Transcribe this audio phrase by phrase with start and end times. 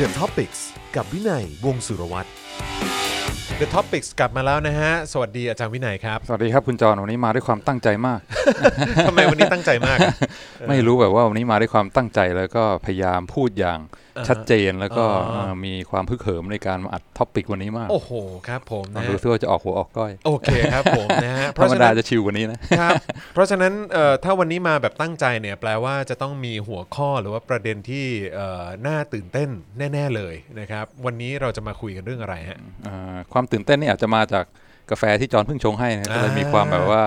[0.00, 0.60] The Topics
[0.96, 2.28] กับวินัยวงศ์สุรวัตร
[3.60, 8.20] The Topics กลับมาแล้วนะฮะ สวัสดีอาจารย์วินัยครับ สวัสดีครับคุณจอห์นวันนี้มาด้วยความตั้งใจมาก
[9.08, 10.14] ทำไมวันนี้ตั้งใจมากอะ
[10.68, 13.78] ไม่รู้แบบว่าวันนี้มาด้วยความตั้งใจแล้วก็พยายามพูดอย่าง
[14.11, 18.10] อ่าฮะชัดเจนแล้วก็อ๋อเอ่อมีความฮึกเหิมในการมาอัด topic วันนี้มาก โอ้โห
[18.48, 22.94] ครับผมลองนะดูฮะซิว่าจะออกหัวออกก้อยโอเคครับผมนะฮะเพธรราะรมฉะดานั้นจะชิวกว่านี้นะครับ
[23.34, 29.48] เพราะฉะนั้นเอ่อถ้าวันนี้มาแบบตั้งใจเนี่ยแปลว่าจะต้องมีหัวข้อหรือว่าประเด็นที่เอ่อน่าตื่นเต้น
[29.92, 34.46] แน่ ๆเลยนะครับ วันนี้เราจะมาคุยกันเรื่องอะไรฮะอ่าความตื่นเต้นนี่อาจจะมาจาก
[34.90, 37.02] กาแฟที่จอห์นเพิ่งชงให้นะก็เลยอ่ามีมีความแบบว่า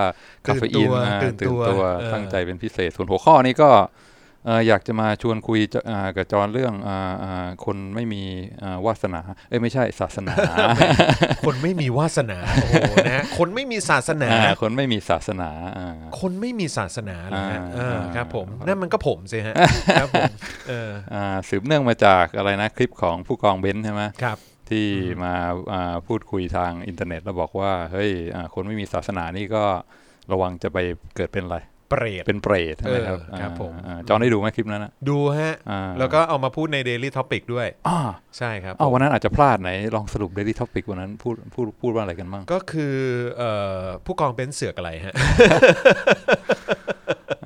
[0.46, 8.22] ตื่คานเฟตัอีนวอ่าตื่นตัวตื่นตัวเออตั้งใจเป็นพิเศษส่วนหัวข้อนี้ก็เอ่ออยากจะมาชวนคุยจะอ่ากับจอห์นเรื่องอ่าอ่าคนไม่มี
[8.62, 10.34] อ่าวาสนา เอ้ยไม่ใช่ศาสนา
[11.46, 15.88] คนไม่มีวาสนาโอ้โหนะฮะคนไม่มีศาสนาอ่าคนไม่มีศาสนาอ่า
[16.20, 19.54] คนไม่มีศาสนาเลยฮะอ่าเออครับผมอ่านั่นมันก็ผมสิฮะ
[20.00, 20.32] ครับผม
[20.68, 24.38] เอออ่าสืบเนื่องมาจากอะไรนะคลิปของผู้กองเบนซ์ใช่ไหมครับ
[24.70, 24.86] ที่
[25.22, 25.34] มา
[25.72, 29.64] อ่าพูดคุยทางอินเทอร์เน็ตแล้วบอกว่าเฮ้ยอ่าคนไม่มีศาสนานี่ก็
[30.32, 30.78] ระวังจะไป
[31.16, 37.98] เกิดเป็นอะไร เปรตเป็นเปรตใช่ไหมครับเออครับผมอ่าจอห์นได้ดูไหมคลิปนั้นนะดูฮะอ่าแล้วก็เอามาพูดใน Daily Topic ด้วยอ่า
[38.38, 42.96] ใช่ครับอ้าวผมวันนั้นอาจจะพลาดไป ลองสรุป daily topic วันนั้นพูดพูดพูดว่าอะไรกันบ้างก็คือ
[43.38, 45.14] เอ่อผู้กองเป็นเสือกอะไรฮะ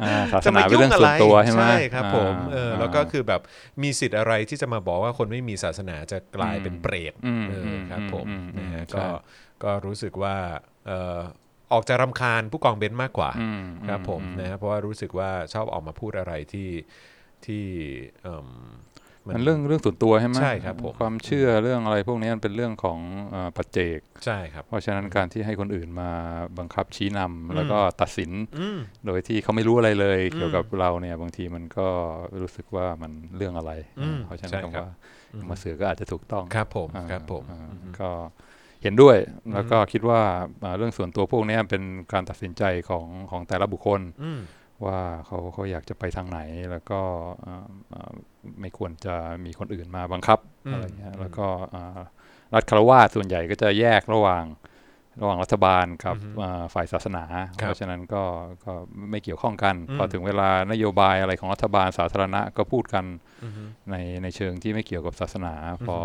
[0.03, 3.41] อ่าศาสนาเป็นเรื่องส่วนตัวใช่ไหมใช่ครับผมเอออ่าแล้วก็คือแบบ
[3.83, 9.07] มีสิทธิ์อะไรที่จะมาบอกว่าคนไม่มีศาสนาจะกลายเป็นเปรตอืมเอออมครับผมอืมนะฮะใช่ก็
[9.65, 10.37] ก็รู้สึกว่า
[10.87, 16.69] เอ่อออกจะรำคาญผู้กองเบนซ์มากกว่าอืมครับผมอืนะฮะเพราะว่ารู้สึกว่าชอบออกมาพูดอะไรที่
[17.47, 17.65] ที่
[18.23, 18.49] เอิ่ม
[19.27, 22.99] มันเรื่องเรื่องส่วนตัวใช่ไหมใช่ครับผมความเชื่อเรื่องอะไรพวกนี้มันเป็นเรื่องของ
[23.31, 26.11] เอ่อปัจเจกใช่ครับเพราะฉะนั้นการที่ให้คนอื่นมา
[26.59, 31.87] บังคับชี้นำแล้วก็ตัดสินอืมโดยที่เขาไม่รู้อะไรเลยอืมเกี่ยวกับเราเนี่ยบางทีมันก็
[32.43, 34.89] รู้สึกว่ามันเรื่องอะไรอืมเพราะฉะนั้ใช่นครับคำว่า
[35.51, 37.59] มาเสือก็อาจจะถูกต้องครับผมอ่าครับผมอ่า
[38.01, 38.11] ก็
[38.83, 39.17] เห็นด้วย
[39.55, 40.21] แล้วก็คิดว่า
[40.65, 41.83] อ่าเรื่องส่วนตัวพวกนี้เป็น
[42.13, 44.41] การตัดสินใจของของแต่ละบุคคลอืม
[44.87, 47.01] ว่าเขาเขาอยากจะไปทางไหนแล้วก็
[47.45, 48.11] อ่าอ่า
[48.61, 49.15] ไม่ควรจะ
[49.45, 52.01] มีคนอื่นมาบังคับอืมอะไรเงี้อืยมแล้วก็อ่า
[52.55, 54.45] รัฐคารวาสส่วนใหญ่ก็จะแยกระหว่าง
[55.21, 57.25] ระหว่างรัฐบาลกับอือฮึอ่าฝ่ายศาสนา
[57.61, 58.23] ครับเพราะฉะนั้นก็
[58.65, 58.73] ก็
[59.11, 63.05] ไม่เกี่ยวข้องกันอืมพอถึงเวลานโยบายอะไรของรัฐบาลสาธารณะก็พูดกัน
[63.45, 63.53] อืม
[63.91, 65.55] ในในเชิงที่ไม่เกี่ยวกับศาสนา
[65.87, 65.97] พอ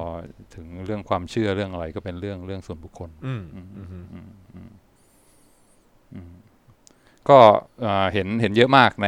[0.56, 4.06] ถึงเรื่องความเชื่อเรื่องอะไรก็เป็นเรื่องเรื่องส่วนบุคคลอืมอืมอืมอืม
[4.54, 4.70] อืม
[6.14, 6.32] อืม
[7.30, 7.40] ก็
[7.82, 9.08] เอ่อเห็นเห็นเยอะมากใน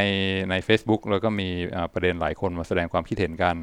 [0.51, 3.56] ใน Facebook แล้วก็มีเอ่อประเด็นหลายคนมาแสดงความคิดเห็นกัน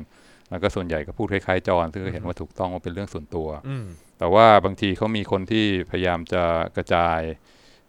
[0.51, 3.87] แล้วก็ส่วนใหญ่ก็พูดคล้ายๆจอห์นซึ่งก็เห็นว่าถูกต้องว่าเป็นเรื่องส่วนตัวอืม
[4.19, 6.43] แต่ว่าบางทีเขามีคนที่พยายามจะ
[6.77, 7.21] กระจาย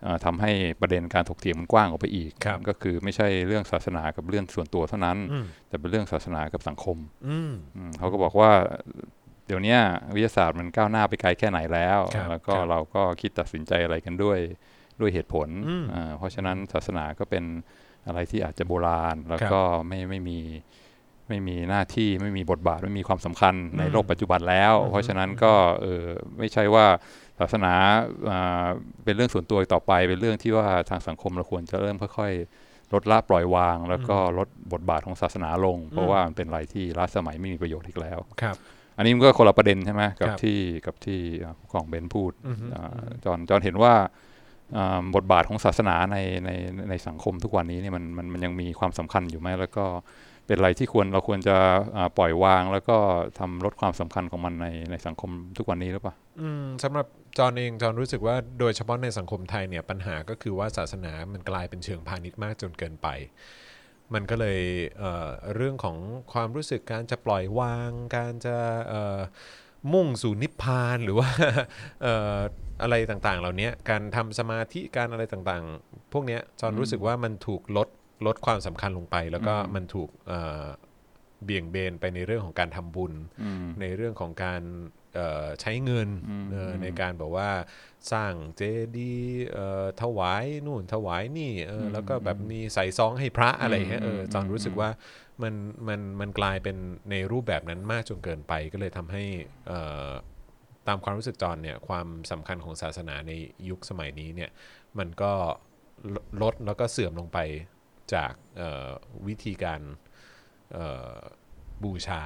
[0.03, 6.97] เอ่อทำให้ประเด็นการถกเถียงมันกว้างออกไปอีกครับก็คือไม่ใช่เรื่องศาสนากับเรื่องส่วนตัวเท่านั้นอืมแต่เป็นเรื่องศาสนากับสังคม
[7.27, 8.51] อืมอืมเขาก็บอกว่า
[9.47, 9.79] เดี๋ยวเนี้ย
[10.15, 14.39] วิทยาศาสตร์มันก้าวหน้าไปไกลแค่ไหนแล้วครับแล้วก็ครับเราก็คิดตัดสินใจอะไรกันด้วย
[14.99, 17.43] ด้วยเหตุผลอืมอ่าเพราะฉะนั้นศาสนาก็เป็น
[18.07, 20.39] อะไรที่อาจจะโบราณ แล้วก็ไม่ไม่มี
[21.29, 26.03] ไม่มีหน้าที่ไม่มีบทบาทไม่มีความสำคัญในอืมโลกปัจจุบันแล้วอืมเพราะฉะนั้นก็เออ
[26.37, 26.85] ไม่ใช่ว่า
[27.39, 27.73] ศาสนา
[28.29, 28.65] อ่า
[29.03, 38.57] เป็นเรื่องส่วนตัวอีกต่อไป เป็นเรื่องที่ว่าทางสังคมเราควรจะเริ่มค่อยๆ ลดละปล่อยวาง แล้วก็ลดบทบาทของศาสนาลง เพราะว่ามันเป็นอะไรที่ล้าสมัยไม่มีประโยชน์อีกแล้วครับ
[38.97, 43.93] อันนี้มันก็คนละประเด็นใช่ไหมกับครับที่กับที่อ่าผู้กองเบนพูดอือฮึอ่าอือฮึจอนจอนเห็นว่า
[44.77, 46.49] อ่าบทบาทของศาสนาในใน
[46.89, 49.85] ในสังคมทุกวันนี้เนี่ยมันมันมันยังมีความสำคัญอยู่ไหมแล้วก็
[50.47, 51.57] เป็นอะไรที่ควรเราควรจะ
[51.97, 52.97] อ่าปล่อยวาง แล้วก็
[53.39, 57.07] ทำลดความสำคัญของมันในในสังคมทุกวันนี้หรือเปล่าอืมสำหรับ
[57.37, 63.07] จอห์นเองจอห์นรู้สึกว่าโดยเฉพาะในสังคมไทยเนี่ยปัญหาก็คือว่าศาสนามันกลายเป็นเชิงพาณิชย์มากจนเกินไป
[64.13, 64.61] มันก็เลย
[64.99, 65.97] เอ่อเรื่องของ
[66.33, 68.57] ความรู้สึกการจะปล่อยวาง การจะ
[68.87, 69.19] เอ่อ
[69.93, 71.29] มุ่งสู่นิพพานหรือว่า
[72.03, 72.37] เอ่อ
[72.81, 77.87] อะไรต่างๆ เหล่านี้การทำสมาธิการอะไรต่างๆ พวกเนี้ยจอห์นรู้สึกว่ามันถูกลด
[78.25, 80.65] ลดความสำคัญลงไป แล้วก็มันถูกเอ่อ
[81.45, 84.61] เบี่ยงเบนไปในเรื่องของการทำบุญอืมในเรื่องของการ
[85.15, 87.49] เอ่อใช้เงินอืมเอ่ออมในการแบบว่า
[88.11, 88.61] สร้างเจ
[88.97, 94.89] ดีย์เอ่อถวายนู่นถวายนี่เอออมแล้วก็แบบมีใส่ซองให้พระอะไรเงี้ยเอออมจอนอืมรู้สึกว่า
[95.43, 95.53] มัน
[95.87, 96.77] มันมันกลายเป็น
[97.11, 99.23] ในรูปแบบนั้นมากจนเกินไปก็เลยทำให้
[99.67, 100.09] เอ่อ
[100.87, 103.31] ตามความรู้สึกจอนเนี่ยความสำคัญของศาสนาใน
[103.69, 104.49] ยุคสมัยนี้เนี่ย
[104.99, 105.31] มันก็
[106.15, 107.39] ลลดแล้วก็เสื่อมลงไป
[108.13, 108.89] จากเอ่อ
[109.27, 109.81] วิธีการ
[110.73, 111.15] เอ่อ
[111.83, 112.21] บูชา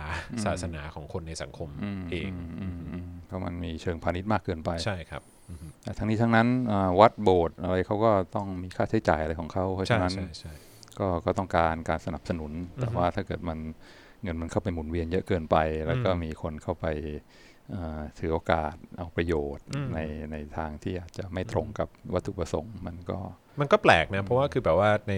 [0.46, 5.24] ศาสนาของคนในสังคมมเองมอืมอืมเพราะมันมีเชิงพาณิชย์มากเกินไปใช่ครับ
[5.84, 10.54] แต่ทั้งนี้ทั้งนั้นอ่าวัดโบสถ์อะไรเขาก็ต้องมีค่าใช้จ่ายอะไรของเขาเพราะใช่ฉะนั้นใช่ใช่
[11.00, 13.60] ก็ก็ต้องการการสนับสนุน แต่อือฮึว่าถ้าเกิดมัน
[14.24, 17.20] เงินมันเข้าไปหมุนเวียนเยอะเกินไป แล้วก็อืมมีคนเข้าไปเอ่อ
[18.20, 20.00] ถือโอกาสเอาประโยชน์อืมใน
[20.32, 23.18] ในทางที่อาจจะไม่ตรงกับวัตถุประสงค์มันก็
[23.60, 25.14] มันก็แปลกนะ เพราะว่าคือแบบว่าใน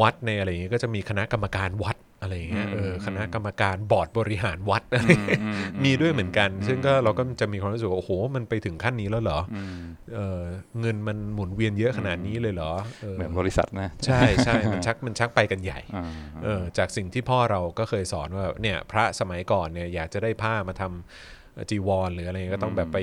[0.00, 5.08] วัดในอะไรอย่างเงี้ยก็จะมีคณะกรรมการวัดอะไรอย่างเงี้ยอืมเอออมคณะกรรมการบอร์ดบริหารวัดอะไร
[5.42, 9.78] อืมมีด้วยเหมือนกันอืมซึ่งก็เราก็จะมีความรู้สึกว่าโอ้โห มันไปถึงขั้นนี้แล้วเหรออืม
[10.14, 10.40] เออ
[10.80, 16.04] เงินมันหมุนเวียนเยอะขนาดนี้เลยเหรอเออเหมือนบริษัทนะใช่ใช่มันชักมันชักไปกันใหญ่อ่า
[16.44, 21.37] เออจากสิ่งที่พ่อเราก็เคยสอนว่าเนี่ยพระสมัยก่อนเนี่ยอยากจะได้ผ้ามาทำ
[21.70, 22.98] จีวรหรืออะไรเงี้ยก็ต้องแบบไป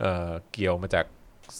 [0.00, 1.06] เอ่อเกี่ยวมาจาก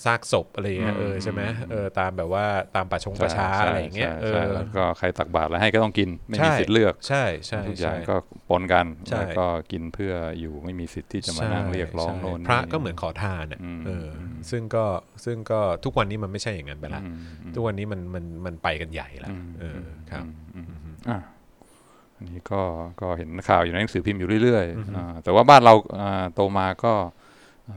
[0.04, 2.44] ซากศพอะไรเงี้ยเออใช่ไหมเออตามแบบว่า
[2.74, 8.16] ตามป่าชงประชาใช่อะไรอย่างเงี้ยใช่เอใช่อแล้วก็ใครตักบาตรแล้วให้ก็ต้องกินไม่มีใช่สิทธิ์เลือกใช่ใช่ทุกอย่าใช่งก็
[8.48, 14.20] ปนกันใช่แล้วก็กินเพื่ออยู่ไม่มีสิทธิ์ที่จะมานั่งเรียกร้องใช่โน่นพระนี่ก็เหมือนขอทานอะอืมเอออ
[14.50, 14.84] ซึ่งก็
[15.24, 19.80] ซึ่งก็ทุกวันนี้มันไม่ใช่อย่างนั้นไปละอืมอืมทุกวันนี้มันมันมันไปกันใหญ่ละอืมเออ
[20.10, 21.18] ครับอืมอืมอะ
[22.18, 22.60] อันนี้ก็
[23.00, 26.92] ก็เห็นข่าวอยู่ในหนังสือพิมพ์อยู่เรื่อยๆอ่าแต่ว่าบ้านเราอ่าโตมาก็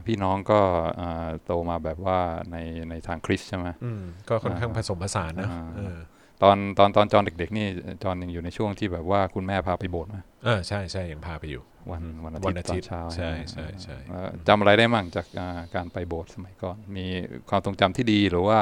[0.06, 0.60] พี่น้องก็
[1.00, 2.18] อ่าโตมาแบบว่า
[2.52, 2.56] ใน
[2.90, 5.98] ในทางคริสต์ใช่ไหมอืมก็ค่อนข้างผสมผสานนะอ่าเออ
[6.42, 7.66] ตอนตอนตอนจอนเด็กๆนี่
[8.02, 17.06] จอนยังอยู่ในช่วงที่แบบว่าคุณแม่พาไปโบสถ์ไหมเออใช่ใช่ยังพาไปอยู่ วันวันอาวัทิตย์ วันอาตอทิตย์ตอนเช้าใช่ไหมใช่ใช่เอ่อจำอะไรได้มั่งจากอ่าการไปโบสถ์สมัยก่อน มี
[17.48, 18.60] ความทรงจำที่ดีหรือว่า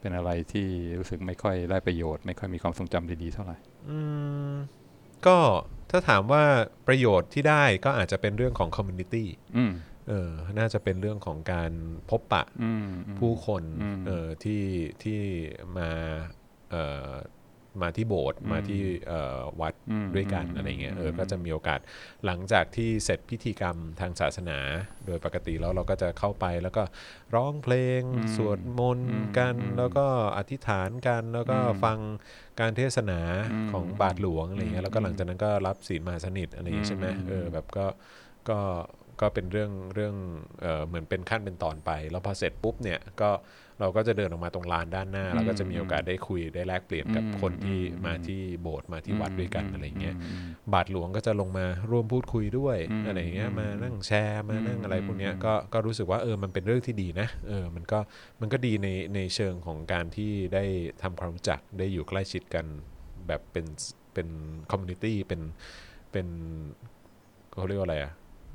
[0.00, 0.66] เป็นอะไรที่
[0.98, 3.56] รู้สึกไม่ค่อยได้ประโยชน์ ไม่ค่อยมีความทรงจำดีๆเท่าไหร่
[3.88, 3.98] อื
[4.52, 4.56] ม
[5.26, 5.38] ก็
[5.90, 6.44] ถ้าถามว่า
[6.86, 9.72] ประโยชน์ที่ได้ก็อาจจะเป็นเรื่องของ community อืม
[10.08, 11.72] เออน่าจะเป็นเรื่องของการ
[12.10, 14.64] พบปะอืมอืมผู้คนอืมเออที่
[15.02, 15.20] ที่
[15.76, 15.90] มา
[16.70, 17.12] เอ่อ
[17.82, 21.80] มาที่โบสถ์อืมมาที่เอ่อวัดอืมด้วยกันอืมอะไรเงี้ยเอออมก็จะมีโอกาส
[22.26, 24.58] หลังจากที่เสร็จพิธีกรรมทางศาสนา
[25.06, 26.82] โดยปกติแล้วเราก็จะเข้าไปแล้วก็
[27.34, 30.06] ร้องเพลงอืมสวดมนต์อืมกันอืมแล้วก็
[30.38, 31.98] อธิษฐานกัน แล้วก็อืมฟัง
[32.60, 33.20] การเทศนา
[33.52, 37.86] อืมของบาทหลวงอะไรเงี้ยแล้วก็หลังจากนั้นก็รับศีลมหาสนิทอะไรอย่างเงี้ยใช่ไหมอืมเออแบบก็
[38.48, 38.58] ก็
[39.20, 40.14] ก็เป็นเรื่องเรื่อง
[40.60, 43.30] เอ่อเหมือนเป็นขั้นเป็นตอนไป แล้วพอเสร็จปุ๊บเนี่ยก็
[43.80, 57.98] เราก็จะเดินออกมาตรงลานด้านหน้าแล้วก็จะมีโอกาสได้คุยได้แลกเปลี่ยนกับอืมคนที่อืมมาที่โบสถ์มาที่วัดด้วยกันอะไรเงี้ยอืมบาทหลวงก็จะลงมาร่วมพูดคุยด้วยอืมอะไรเงี้ยอืมมานั่งแชร์มานั่งอะไรอืมพวกเนี้ยอืมก็ก็รู้สึกว่าเออมันเป็นเรื่องที่ดีนะเออมันก็
[58.40, 60.64] มันก็ดีในในเชิงของการที่ได้
[61.02, 62.66] ทำความรู้จักได้อยู่ใกล้ชิดกัน
[63.28, 63.66] แบบเป็น
[64.14, 64.28] เป็น
[64.70, 65.40] community เป็น
[66.12, 66.26] เป็น
[67.56, 68.12] เขาเรียกว่าอะไรอะ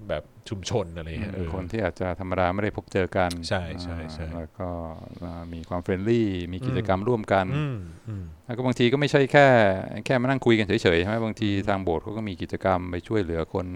[0.09, 4.67] แบบชุมชนอะไรเงี้ยเออคนที่อาจจะธรรมดาไม่ได้พบเจอกัน ใช่ใช่ใช่อ่าแล้วก็
[5.23, 7.77] อ่ามีความเฟรนลี่ มีกิจกรรมร่วมกันอืม
[8.07, 9.47] อืมแล้วก็บางทีก็ไม่ใช่แค่
[10.05, 13.67] แค่มานั่งคุยกันเฉยๆใช่ไหมบางทีทางโบสถ์เขาก็มีกิจกรรมไปช่วยเหลือคน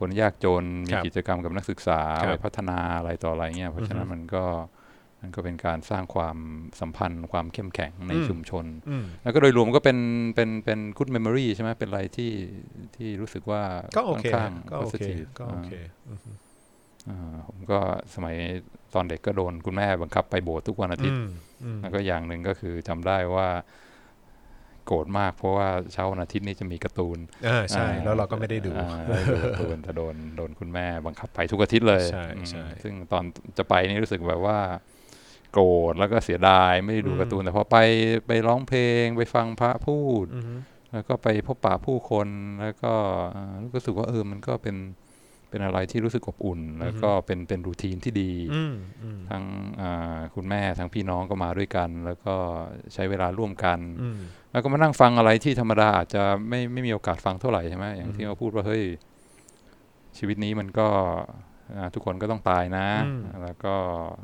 [0.00, 4.44] คนยากจน มีครับกิจกรรมกับนักศึกษาครับไปพัฒนาอะไรต่ออะไรเงี้ยเพราะฉะนั้นอือฮึมันก็
[5.20, 6.36] มันก็เป็นการสร้างความ
[6.80, 9.98] สัมพันธ์ ความเข้มแข็งในอืมชุมชนอืมแล้วก็โดยรวมก็เป็น
[10.34, 12.32] เป็นเป็น good memory ใช่ไหมเป็นอะไรที่
[12.96, 13.62] ที่รู้สึกว่า
[13.96, 15.72] ก็โอเคค่อนข้างก็โอเค positive ก็โอเค
[16.08, 16.18] อืม
[17.08, 17.78] อ่าผมก็
[18.14, 18.36] สมัย
[18.94, 21.28] ตอนเด็กก็โดนคุณแม่บังคับไปโบสถ์ทุกวันอาทิตย์อืม
[21.64, 23.48] อืมแล้วก็อย่างหนึ่งก็คือจำได้ว่า
[24.86, 33.24] โกรธมากเพราะว่าเช้าวันอาทิตย์นี่จะมีการ์ตูนอ่าใช่อ่แล้วเราก็ไม่ได้ดูอ่าได้ดูการ์ตูนแต่โดนโดนคุณแม่บังคับไปทุกอาทิตย์เลย ใช่อืมใช่ซึ่งตอน
[33.58, 34.58] จะไปนี่รู้สึกแบบว่า
[35.52, 37.78] โกรธแล้วก็เสียดายไม่ได้ดูอืมการ์ตูนแต่พอไป
[38.26, 40.44] ไปร้องเพลง ไปฟังพระพูดอืม
[40.92, 42.28] แล้วก็ไปพบปะผู้คน
[42.60, 42.92] แล้วก็
[43.36, 44.76] อ่ารู้สึกว่าเออมันก็เป็น
[45.50, 49.44] เป็นอะไรที่รู้สึกอบอุ่น แล้วก็เป็นเป็นรูทีนที่ดีอืมอืมทั้ง
[49.80, 52.34] อ่าคุณแม่ทั้งพี่น้องก็มาด้วยกัน แล้วก็
[52.94, 54.18] ใช้เวลาร่วมกันอืม
[54.52, 58.84] แล้วก็มานั่งฟังอะไรที่ธรรมดาอาจจะไม่ไม่มีโอกาสฟังเท่าไหร่ใช่ไหมอย่างที่อืมเขาพูดว่าเฮ้ย
[60.18, 60.88] ชีวิตนี้มันก็
[61.30, 61.40] อ่า
[61.94, 63.74] ทุกคนก็ต้องตายนะอืมแล้วก็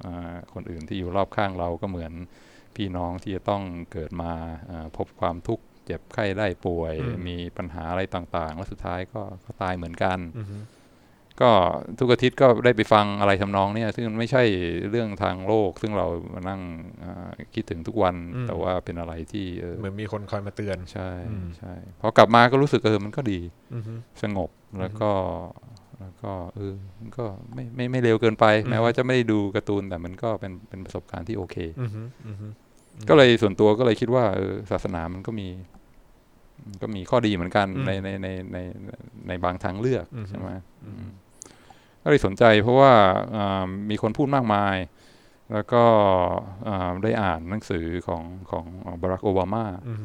[0.07, 2.13] อ่าคนอื่นที่อยู่รอบข้างเราก็เหมือน
[2.77, 3.63] พี่น้องที่จะต้อง
[3.93, 4.33] เกิดมา
[4.71, 6.95] อ่าพบความทุกข์เจ็บไข้ได้ป่วย
[7.29, 10.47] มีปัญหาอะไรต่าง ๆ แล้วสุดท้ายก็ก็ตายเหมือนกันอืม
[11.43, 11.51] ก็
[11.99, 14.43] ทุกอาทิตย์ก็ได้ไปฟังอะไรทำนองเนี้ยซึ่งมันไม่ใช่
[14.91, 16.61] เรื่องทางโลก ซึ่งเรามานั่ง
[17.05, 23.41] อ่าคิดถึงทุกวันอืมแต่ว่าเป็นอะไรที่เออเหมือนมีคนคอยมาเตือนใช่อืมใช่พอกลับมาก็รู้สึกเออมันก็ดี
[23.75, 23.83] อืม
[24.23, 24.51] สงบ
[24.81, 25.11] แล้วก็
[26.01, 27.25] แล้วก็เออมันก็
[27.55, 31.91] ไม่ไม่ไม่เร็วเกินไปอืมแม้ว่าจะไม่ได้ดูการ์ตูนแต่มันก็เป็นเป็นประสบการณ์ที่โอเคอืม
[32.27, 32.37] อืม
[33.09, 35.49] ก็เลยส่วนตัวก็เลยคิดว่าเออศาสนามันก็มี
[36.67, 38.59] มันก็มีข้อดีเหมือนกันอืมในในในใน
[39.29, 40.51] ในบางทางเลือกอืมใช่ไหม
[40.85, 41.13] อืมอืม
[42.03, 42.93] ก็เลยสนใจเพราะว่า
[43.37, 44.77] อ่ามีคนพูดมากมาย
[45.53, 45.83] แล้วก็
[46.69, 48.65] อ่าได้อ่านหนังสือของของ
[49.01, 49.99] บารักโอบามาอืม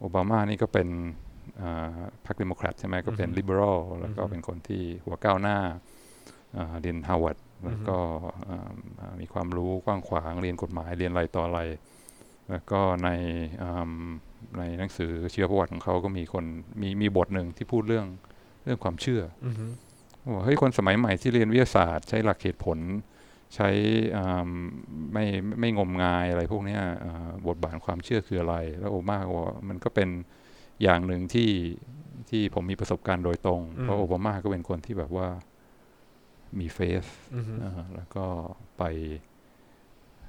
[0.00, 1.23] โอบามานี่ก็เป็นอ่า
[2.26, 5.58] พรรคเดโมแครตใช่ไหมก็เป็นอือฮึ liberal แล้วก็อือฮึเป็นคนที่หัวก้าวหน้า
[6.56, 7.96] อ่าเรียนฮาร์วาร์ดแล้วก็
[8.48, 8.70] อ่า
[9.00, 11.60] อ่ามีความรู้กว้างขวางเรียนกฎหมายเรียนอะไรต่ออะไร
[12.50, 13.08] แล้วก็ใน
[13.62, 13.92] อืม
[14.58, 16.44] ในหนังสือชีวประวัติของเขาก็มีคน
[16.80, 18.06] มีมีบทหนึ่งที่พูดเรื่อง
[18.64, 19.66] เรื่องความเชื่ออือฮึ
[20.34, 22.78] ว่าเฮ้ยคนสมัยใหม่ที่เรียนวิทยาศาสตร์ ใช้หลักเหตุผล
[23.54, 23.68] ใช้
[24.16, 24.48] อ่า
[25.12, 25.24] ไม่
[25.60, 30.08] ไม่งมงายอะไรพวกเนี้ยอ่าบทบาทความเชื่อคืออะไร แล้วโอบามาก็บอกว่ามันก็เป็น
[30.82, 31.50] อย่างหนึ่งที่
[32.30, 35.28] ที่ผมมีประสบการณ์โดยตรง เพราะโอบามาก็เป็นคนที่แบบว่า
[36.58, 38.26] มี faith อือฮึอ่าแล้วก็
[38.78, 38.82] ไป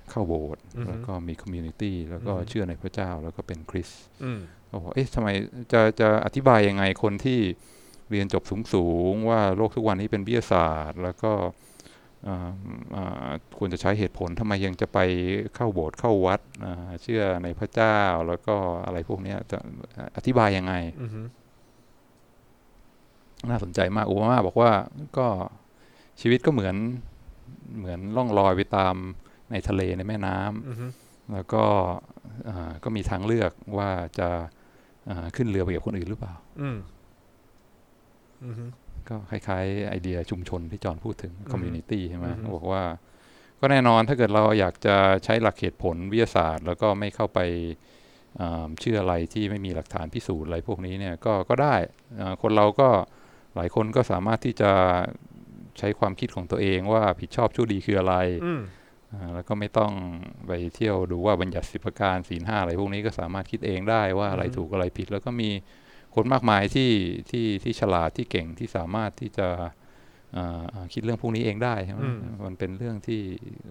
[0.09, 5.27] เข้าโบสถ์อือฮึแล้วก็มี community แล้วก็อือฮึเชื่อในพระเจ้าแล้วก็เป็นคริสต์อืมเขาบอกเอ๊ะทำไม
[5.71, 7.39] จะจะอธิบายยังไงคนที่
[8.11, 11.53] เรียนจบสูงสูงๆว่าโลกทุกวันนี้เป็นวิทยาศาสตร์ แล้วก็อ่าอ่า
[13.57, 14.99] ควรจะใช้เหตุผลทำไมยังจะไป
[15.55, 18.55] เข้าโบสถ์เข้าวัดอ่าเชื่อในพระเจ้าแล้วก็
[18.85, 19.57] อะไรพวกเนี้ยจะ
[20.15, 21.21] อธิบายยังไงอือฮึ
[23.49, 24.71] น่าสนใจมากโอบามาบอกว่า
[25.17, 25.27] ก็
[26.21, 26.75] ชีวิตก็เหมือน
[27.77, 28.95] เหมือนล่องลอยไปตาม
[29.51, 30.87] ในทะเลในแม่น้ำอือฮึ
[31.33, 31.63] แล้วก็
[32.49, 34.27] อ่าก็มีทางเลือกว่าจะ
[35.09, 36.77] อ่าขึ้นเรือไปกับคนอื่นหรือเปล่าอืม
[38.45, 38.65] อือฮึ
[39.09, 42.83] ก็คล้ายๆ ไอเดียชุมชนที่จอห์นพูดถึง community ใช่ไหมอือฮึเขาบอกว่า
[43.59, 47.39] ก็แน่นอนถ้าเกิดเราอยากจะใช้หลักเหตุผลวิทยาศาสตร์ แล้วก็ไม่เข้าไป
[48.39, 51.75] อ่าเชื่ออะไรที่ไม่มีหลักฐานพิสูจน์อะไรพวกนี้เนี่ยก็ก็ได้
[52.19, 52.89] อ่าคนเราก็
[53.55, 54.71] หลายคนก็สามารถที่จะ
[55.79, 58.61] ใช้ความคิดของตัวเองว่าผิดชอบชั่วดีคืออะไรอืม
[59.11, 59.91] อ่าแล้วก็ไม่ต้อง
[60.47, 65.49] ไปเที่ยวดูว่าบัญญัติสิบประการศีลห้าอะไรพวกนี้ก็สามารถคิดเองได้ว่าอะไรอือฮึถูกอะไรผิด แล้วก็มี
[66.15, 66.91] คนมากมายที่
[67.29, 69.47] ที่ที่ฉลาดที่เก่งที่สามารถที่จะ
[70.37, 72.01] อ่าอ่าคิดเรื่องพวกนี้เองได้ใช่ไหม
[72.45, 73.21] มันเป็นเรื่องที่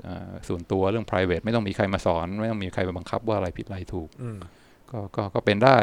[0.07, 4.39] อ่าส่วนตัวเรื่อง private ไม่ต้องมีใครมาสอน ไม่ต้องมีใครมาบังคับว่าอะไรผิดอะไรถูกอืม
[4.91, 5.79] ก็ก็ก็เป็นได้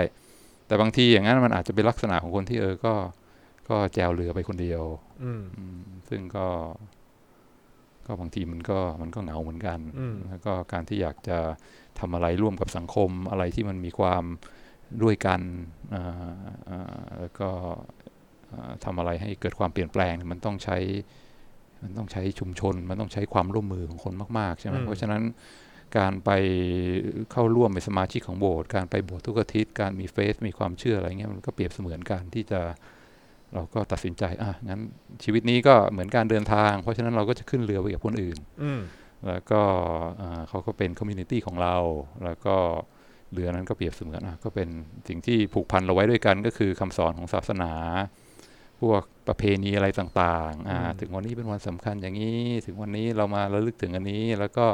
[0.67, 2.93] แต่บางทีอย่างนั้นมันอาจจะเป็นลักษณะของคนที่เออก็
[3.69, 4.83] ก็แจวเรือไปคนเดียว
[5.23, 6.47] อืมอืมซึ่งก็
[8.05, 11.37] ก็บางทีมันก็มันก็เหงาเหมือนกันอืมแล้วก็การที่อยากจะ
[11.99, 14.23] ทำอะไรร่วมกับสังคมอะไรที่มันมีความ
[15.03, 15.41] ด้วยกัน
[15.93, 16.03] อ่า
[16.69, 17.49] อ่าแล้วก็
[18.51, 20.77] อ่าทำอะไรให้เกิดความเปลี่ยนแปลงเนี่ยมันต้องใช้
[21.83, 25.23] มันต้องใช้ชุมชน มันต้องใช้ความร่วมมือของคนมากๆใช่ไหมอืมเพราะฉะนั้น
[25.97, 26.31] การไป
[27.31, 32.61] เข้าร่วมเป็นสมาชิกของโบสถ์การไปโบสถ์ทุกอาทิตย์การมี faith มีความเชื่ออะไรเงี้ยมันก็เปรียบเสมือนการที่จะ
[33.53, 34.81] เราก็ตัดสินใจอะงั้น
[35.23, 38.81] ชีวิตนี้ก็เหมือนการเดินทาง เพราะฉะนั้นเราก็จะขึ้นเรือไปกับคนอื่นอืม
[39.27, 39.61] แล้วก็
[40.21, 41.75] อ่าเขาก็เป็น community ของเรา
[42.25, 42.55] แล้วก็
[43.33, 44.69] เรือนั้นก็เปรียบเสมือนอะก็เป็น
[45.07, 47.71] สิ่งที่ผูกพันเราไว้ด้วยกันก็คือคำสอนของศาสนา
[48.81, 54.65] พวกประเพณีอะไรต่างๆอ่าอืมถึงวันนี้เป็นวันสำคัญอย่างนี้ ถึงวันนี้เรามาระลึกถึงอันนี้ แล้วก็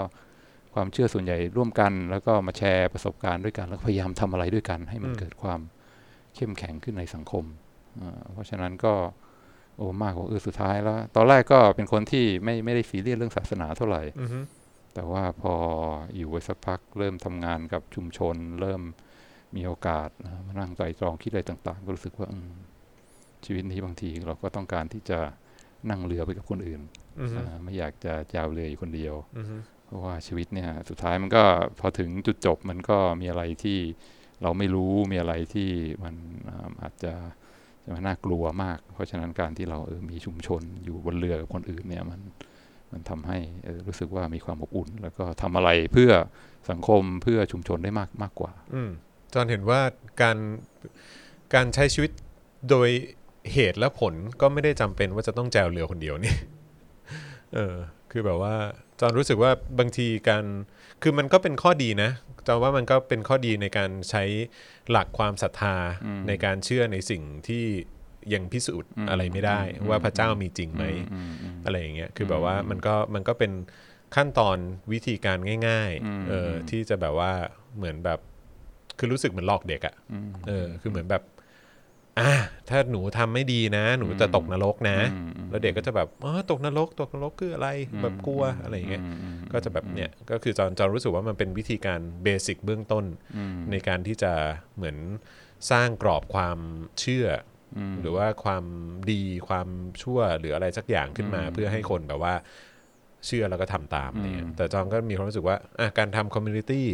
[0.74, 5.60] ความเชื่อส่วนใหญ่ร่วมกัน แล้วก็มาแชร์ประสบการณ์ด้วยกัน แล้วก็พยายามทำอะไรด้วยกัน ให้มันเกิดความ
[6.36, 7.46] เข้มแข็งขึ้นในสังคม
[8.02, 8.94] อ่าเพราะฉะนั้นก็
[9.78, 14.40] โอ้มากกว่าเออสุดท้ายแล้ว ตอนแรกก็เป็นคนที่ไม่ไม่ได้ซีเรียสเรื่องศาสนาเท่าไหร่อือฮึ
[14.98, 15.56] แต่ว่าพอ
[16.16, 18.82] อยู่ไว้สักพักเริ่มทำงานกับชุมชน เริ่ม
[19.56, 22.52] มีโอกาสนะมานั่งไตรตรองคิดอะไรต่างๆ ก็รู้สึกว่าอืม
[23.46, 25.20] ชีวิตนี้บางทีเราก็ต้องการที่จะ
[25.90, 26.82] นั่งเรือไปกับคนอื่น
[27.20, 31.44] อือฮึอ่าไม่อยากจะจาวเรืออยู่คนเดียวอือฮึเพราะว่าชีวิตเนี่ยสุดท้ายมันก็
[31.80, 33.80] พอถึงจุดจบมันก็มีอะไรที่
[34.42, 35.70] เราไม่รู้มีอะไรที่
[36.04, 36.16] มัน
[36.50, 37.14] อ่าอาจจะ
[37.86, 42.22] จะน่ากลัวมาก เพราะฉะนั้นการที่เราเออมีชุมชนอยู่บนเรือกับคนอื่นเนี่ยมัน
[42.92, 46.12] มันทำให้เออรู้สึกว่ามีความอบอุ่น แล้วก็ทำอะไรเพื่อ
[46.70, 48.90] สังคมเพื่อชุมชนได้มากมากกว่าอืม
[49.34, 49.82] จอห์นเห็นว่า
[50.22, 50.38] การ
[51.54, 52.12] การใช้ชีวิต
[52.70, 52.90] โดย
[53.54, 56.36] เหตุและผลก็ไม่ได้จำเป็นว่าจะต้องแจวเรือคนเดียวนี่
[57.54, 57.76] เออ
[58.12, 58.56] คือแบบว่า
[59.00, 60.44] จอห์นรู้สึกว่าบางทีการ
[61.02, 62.12] คือมันก็เป็นข้อดีนะ
[62.48, 64.24] จอห์นว่ามันก็เป็นข้อดีในการใช้
[64.92, 65.76] หลักความศรัทธา
[66.06, 67.66] อืมในการเชื่อในสิ่งที่
[68.34, 73.52] ยังพิสูจน์อืมอะไรไม่ได้อืมว่าพระเจ้ามีจริงไหมอืมอืมอะไรอย่างเงี้ยคือแบบว่าอืมมันก็มันก็เป็น
[74.16, 74.58] ขั้นตอน
[74.92, 77.32] วิธีการง่ายอืมๆเอออมที่จะแบบว่า
[77.78, 78.20] เหมือนแบบ
[78.98, 81.24] คือรู้สึกเหมือนหลอกเด็กอะ่ะอืมเออคือเหมือนแบบ
[82.20, 82.32] อ่า
[82.70, 87.70] ถ้าหนูทำไม่ดีนะ หนูจะตกนรกนะอืมอืมแล้วเด็กก็จะแบบอ๋อตกนรกตกนรกคืออะไร
[88.02, 93.06] แบบกลัวอะไรอย่างเงี้ยมอืมก็จะแบบเนี่ยก็คือจอนจอนรู้สึกว่ามันเป็นวิธีการเบสิกเบื้องต้น
[93.38, 94.34] อืมในการที่จะ
[94.76, 94.98] เหมือน
[95.72, 96.60] สร้างกรอบความ
[97.00, 97.57] เชื่อ
[98.02, 98.64] หรือว่าความ
[99.12, 99.68] ดีความ
[100.02, 102.34] ชั่วหรืออะไรสักอย่างขึ้นมาอืมเพื่อให้คนแบบว่า
[103.26, 106.88] เชื่อแล้วก็ทำตามอืมเนี่ยแต่จอห์นก็มีความรู้สึกว่าอะการทำ community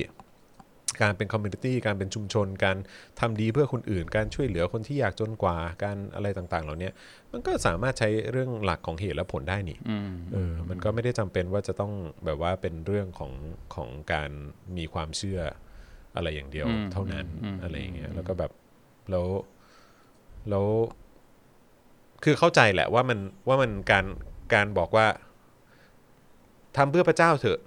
[1.01, 2.77] การเป็น community การเป็นชุมชน การ
[3.19, 6.89] ทำดีเพื่อคนอื่น การช่วยเหลือคนที่ยากจนกว่าการอะไรต่างๆ เหล่านี้
[7.31, 11.93] มันก็สามารถใช้เรื่องหลักของเหตุและผลได้นี่อืมเออมันก็ไม่ได้จำเป็นว่าจะต้อง
[12.25, 13.31] แบบว่าเป็นเรื่องของ
[13.75, 14.29] ของการ
[14.77, 15.39] มีความเชื่อ
[16.15, 18.51] อะไรอย่างเดียวอืมเท่านั้นอืมอะไรอย่างเงี้ยอืมแล้วก็แบบ
[19.11, 19.25] แล้ว
[20.49, 20.67] แล้ว
[22.23, 24.05] คือเข้าใจแหละว่ามันว่ามันการ
[24.53, 25.07] การบอกว่า
[26.77, 27.59] ทำเพื่อพระเจ้าเถอะ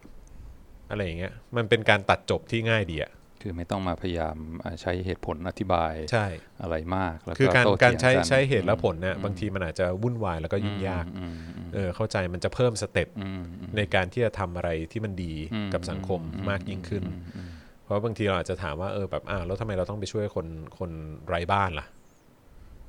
[0.91, 6.27] อะไรอย่างเงี้ยมันเป็นการตัดจบที่ง่ายดีอะคือไม่ต้องมาพยายามอ่าใช้เหตุผลอธิบายใช่
[6.63, 17.51] อะไรมากแล้วคือการโต้การเถียงใช้กันใช้เหตุและผลเนี่ยบางทีมันอาจจะวุ่นวายแล้วก็ยุ่งยากอืมอืมเออเข้าใจมันจะเพิ่มสเต็ปอืมอืมในการที่จะทำอะไรที่มันดีอืมกับสังคมมากยิ่งขึ้นอืมอืม
[17.85, 20.47] เพราะบางทีเราอาจจะถามว่าเออแบบอ้าวแล้วทำไมเราต้องไปช่วยคน
[20.79, 20.91] คน
[21.29, 21.87] ไร้บ้านล่ะ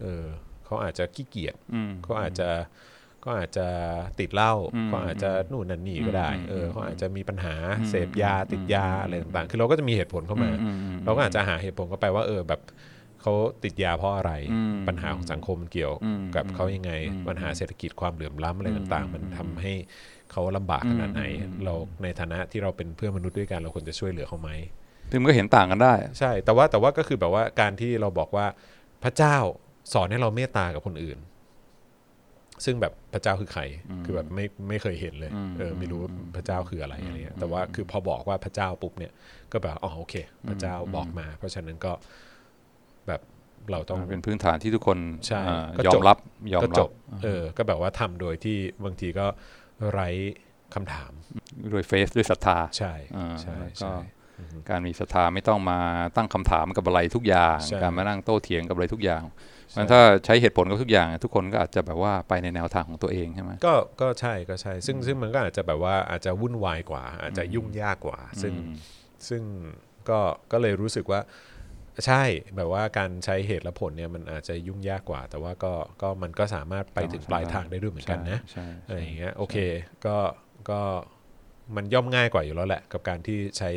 [0.01, 0.25] เออ
[0.65, 2.49] เขาอาจจะขี้เกียจอืมเขาอาจจะ
[3.23, 3.67] ก็อาจจะ
[4.19, 12.61] ติดเหล้าอืมเขาอาจจะนู่นนั่นนี่ก็ได้อืมเออเขาอาจจะมีปัญหาอืมเสพยาติดยาอืมอะไรต่างๆ คือเราก็จะมีเหตุผลเข้ามาอืมอืมเราก็อาจจะหาเหตุผลเข้าไปว่า เออแบบ
[13.21, 19.73] เขาติดยาเพราะอะไรอืมปัญหาของสังคมมันเกี่ยวอืมกับเขายังไงอืมปัญหาเศรษฐกิจความเหลื่อมล้ำอะไรอืมต่างๆ มันทำให้
[20.31, 21.73] เขาลำบากขนาดไหนอืมเรา
[22.03, 24.49] ในฐานะที่เราเป็นเพื่อนมนุษย์ด้วยกันเราควรจะช่วยเหลือเขาไหม
[25.11, 28.45] ซึ่งมันก็เห็นต่างกันได้ ใช่ แต่ว่าแต่ว่าก็คือแบบว่าการที่เราบอกว่า
[29.03, 29.37] พระเจ้า
[29.93, 31.17] สอนให้เราเมตตากับคนอื่น
[32.65, 33.61] ซึ่งแบบพระเจ้าคือใคร
[34.05, 39.13] คือแบบไม่ไม่เคยเห็นเลยอืมเออไม่รู้ว่าพระเจ้าคืออะไรอะไรเงี้ยแต่ว่าคือพอบอกว่าพระเจ้าปุ๊บเนี่ย
[39.51, 40.15] ก็แบบอ๋อโอเค
[40.49, 41.91] พระเจ้าบอกมา เพราะฉะนั้นก็
[43.07, 43.21] แบบ
[43.71, 46.17] เราต้องเป็นพื้นฐานที่ทุกคนใช่อ่าก็ยอจมบรับ
[46.53, 46.91] ยอมก็รัจบบ
[47.23, 49.25] เออ ก็แบบว่าทำโดยที่บางทีก็
[49.91, 50.09] ไร้
[50.75, 51.11] คำถาม
[51.71, 53.95] ด้วยเฟซด้วยศรัทธา ใช่อ่าใช่แล้วก็ใช่
[54.69, 55.79] การมีศรัทธาไม่ต้องมา
[56.15, 59.23] ตั้งคำถามกับอะไรทุกอย่างใช่การมานั่งโต้เถียงกับอะไรทุกอย่าง
[59.71, 68.75] ใช่มันถ้าใช้เหตุผลกับทุกอย่าง ทุกคนก็อาจจะแบบว่าไปในแนวทางของตัวเองใช่ไหมก็ก็ใช่ก็ใช่ ซึ่งซึ่งมันก็อาจจะแบบว่าอาจจะวุ่นวายกว่า อาจจะยุ่งยากกว่า ซึ่งอืม
[69.29, 69.43] ซึ่ง
[70.09, 70.19] ก็
[70.51, 71.21] ก็เลยรู้สึกว่า
[72.05, 72.23] ใช่
[72.55, 79.57] แบบว่าการใช้เหตุและผลเนี่ยมันอาจจะยุ่งยากกว่า แต่ว่าก็ก็มันก็สามารถไปถึงปลายทางได้ด้วยเหมือนกันนะใช่อะไรใช่อย่างเงี้ยโอเค
[80.05, 80.17] ก็
[80.69, 80.79] ก็
[81.75, 83.69] มันย่อมง่ายกว่าอยู่แล้วแหละ กับการที่ใช้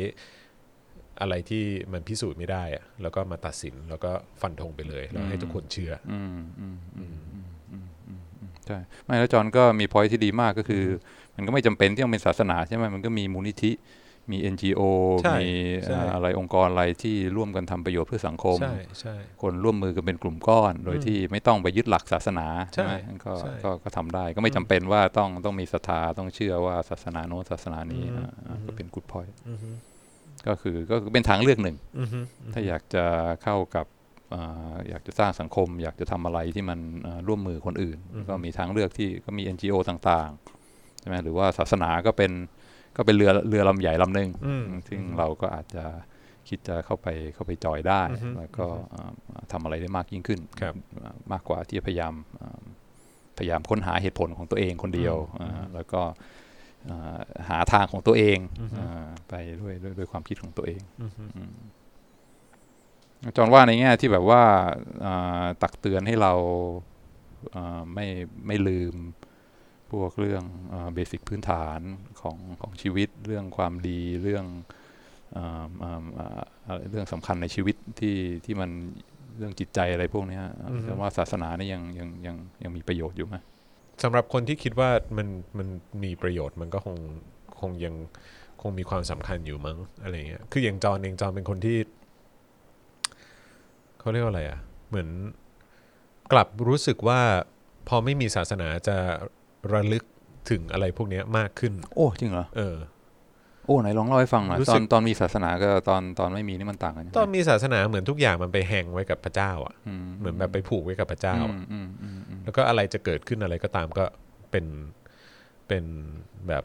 [1.21, 1.63] อะไรที่
[1.93, 4.11] มันพิสูจน์ไม่ได้อะแล้วก็มาตัดสินแล้วก็
[4.41, 10.83] ฟันธงไปเลย แล้วให้ทุกคนเชื่ออืมอืมอืมอืมอืมอืมอืมใช่ไม่แล้วจอห์นก็มีพอยที่ดีมากก็คือ
[11.35, 13.71] มันก็ไม่จำเป็นที่ต้องเป็นศาสนาใช่ไหมมันก็มีมูลนิธิ
[14.31, 14.81] มี NGO
[15.23, 15.49] ใช่มี
[15.85, 22.93] ใช่อ่าอะไรองค์กรอะไรที่ร่วมกันทำประโยชน์เพื่อสังคมใช่ใช่คนร่วมมือกันเป็นกลุ่มก้อน โดยที่ไม่ต้องไปยึดหลักศาสนาใช่ไหม
[23.25, 29.69] ก็ใช่ก็ก็ทำได้ก็ไม่จำเป็นว่าต้องต้องมีศรัทธาต้องเชื่อว่าศาสนาโน้นศาสนานี้อืมอ่าอ่าก็เป็นกุดพอยอือฮึ
[30.47, 32.19] ก็คือก็คือเป็นทางเลือกหนึ่งอือฮึ
[32.53, 33.05] ถ้าอยากจะ
[33.43, 33.85] เข้ากับ
[34.33, 37.97] อ่าอยากจะสร้างสังคม อยากจะทำอะไรที่มันอ่าร่วมมือคนอื่น
[38.29, 42.31] ก็มีทางเลือกที่ก็มี NGO ต่างๆใช่ไหมหรือว่าศาสนาก็เป็น
[42.97, 45.83] ก็เป็นเรือเรือลำใหญ่ลำหนึ่งอืมซึ่งเราก็อาจจะ
[46.49, 48.01] คิดจะเข้าไปเข้าไปจอยได้
[48.37, 49.11] แล้วก็อ่า
[49.51, 52.61] ทำอะไรได้มากยิ่งขึ้นครับอ่ามากกว่าที่จะพยายามอ่า
[53.37, 56.40] พยายามค้นหาเหตุผลของตัวเองคนเดียวอ่าแล้วก็อ่า
[57.49, 58.37] หาทางของตัวเอง
[58.79, 61.23] อ่าไปด้วยด้วยด้วยความคิดของตัวเองอือฮึ
[63.37, 64.43] จอนว่าในแง่ที่แบบว่า
[65.05, 66.33] อ่าตักเตือนให้เรา
[67.55, 68.05] อ่าไม่
[68.47, 68.95] ไม่ลืม
[69.91, 70.43] พวกเรื่อง
[70.93, 71.79] เบสิกพื้นฐาน
[72.21, 74.45] ของของชีวิต เรื่องความดีเรื่อง
[75.35, 78.69] อ่าอ่าอ่าอ่าเรื่องสำคัญในชีวิตที่ที่มัน
[79.37, 83.35] เรื่องจิตใจอะไรพวกเนี้ยอือฮึแต่ว่าศาสนานี่ยังยังยังยังมีประโยชน์อยู่ไหม
[84.03, 85.67] สำหรับคนที่คิดว่ามันมัน
[86.03, 86.97] มีประโยชน์มันก็คง
[87.59, 87.95] คงยัง
[88.61, 91.77] คงมีความสำคัญอยู่มั้งอะไรเงี้ยคืออย่างจอนเองจอนเป็นคนที่
[93.99, 94.59] เขาเรียกว่าอะไรอะ
[94.89, 95.09] เหมือน
[96.31, 97.21] กลับรู้สึกว่า
[97.87, 98.97] พอไม่มีศาสนาจะ
[99.73, 100.03] ระลึก
[100.49, 114.05] ถึงอะไรพวกเนี้ยมากขึ้น โอ้ จริงเหรอ เออโอ้ไหนลองเล่าให้ฟังหน่อยรู้ตสึอกนตอนมีศาสนาก็ตอนตอนไม่มีนี่มันต่างกันยังไงตอนมีศาสนาเหมือนทุกอย่างมันไปแหงไว้กับพระเจ้าอะอืมเหมือนแบบไปผูกไว้กับพระเจ้าอือะมอืมอืมอืมแล้วก็อะไรจะเกิดขึ้นอะไรก็ตามก็
[114.51, 114.65] เป็น
[115.67, 115.83] เป็น
[116.47, 116.63] แบบ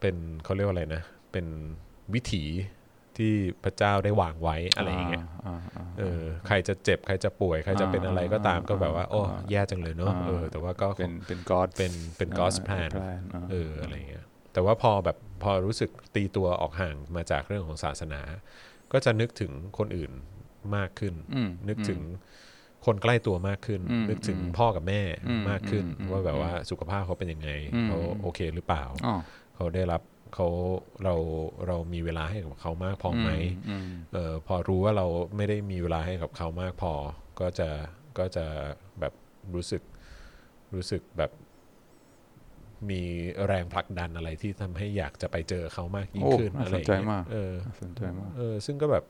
[0.00, 1.02] เป็นเขาเรียกว่าอะไรนะ
[1.32, 1.46] เป็น
[2.14, 2.44] วิถี
[3.16, 12.90] ที่พระเจ้าได้วางไว้อะไรอย่างเงี้ยอ่าอ่าเออ ใครจะเจ็บ ใครจะป่วย ใครจะเป็นอะไรก็ตามอ่าก็แบบว่า โอ้อ่าแย่จังเลยเนาะอ่าเออ แต่ว่าก็เป็นเป็นก็อดเป็นเป็น God's plan
[13.50, 18.20] เออ อะไรเงี้ย แต่ว่าพอแบบพอรู้สึกตีตัวออกห่างมาจากเรื่องของศาสนา
[18.92, 20.12] ก็จะนึกถึงคนอื่น
[20.76, 21.14] มากขึ้น
[21.68, 22.00] นึกถึง
[22.86, 29.16] คนใกล้ตัวมากขึ้นอืมนึกถึงอืมพ่อกับแม่อืมมากขึ้นอืมว่าแบบว่าสุขภาพเขาเป็นยังไงอืมเขาโอเคหรือเปล่าอ๋อ
[29.56, 30.02] เขาได้รับ
[30.34, 30.48] เขา
[31.04, 31.14] เรา
[31.66, 33.30] เรามีเวลาให้กับเขามากพอไหม
[33.70, 35.06] อืมเออพอรู้ว่าเรา
[35.36, 36.92] ไม่ได้มีเวลาให้กับเขามากพอ
[37.40, 37.68] ก็จะ
[38.18, 38.46] ก็จะ
[39.00, 39.12] แบบ
[39.54, 39.82] รู้สึก
[40.74, 41.30] รู้สึกแบบ
[42.90, 43.02] มี
[43.46, 49.04] แรงผลักดันอะไรที่ทำให้อยากจะไปเจอเขามากยิ่งโอ้ขึ้นน่าอะไรสอนย่างใจเงี้ยมากเออน่าสนใจมากเออซึ่งก็แบบ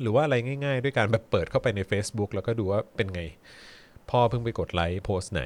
[0.00, 3.22] หรือว่าอะไรง่ายๆ ด้วยการแบบเปิดเข้าไปใน Facebook แล้วก็ดูว่าเป็นไง
[4.10, 5.42] พ่อเพิ่งไปกดไลค์โพสต์ไหน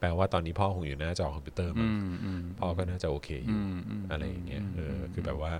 [0.00, 5.52] แปลว่าตอนนี้พ่อคงอยู่หน้าจอคอมพิวเตอร์มั้อืงมอืมพ่อก็น่าจะโอเคอยู่อืมมอะไรอย่างเงี้ยเอออมคือแบบว่า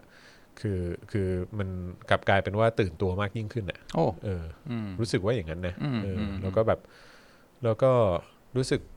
[0.60, 1.68] คือคือมัน
[2.10, 6.80] กลับกลายเป็นว่าตื่นตัวมากยิ่งขึ้นอะโอ้เอออืมรู้สึกว่าอย่างนั้นนะอืมเอออมแล้วก็แบบ
[7.64, 7.90] แล้วก็
[8.56, 8.89] รู้สึกแบบ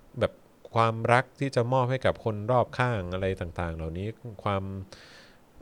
[0.75, 4.07] ความรักที่จะมอบให้กับคนรอบข้างอะไรต่างๆ เหล่านี้
[4.43, 4.63] ความ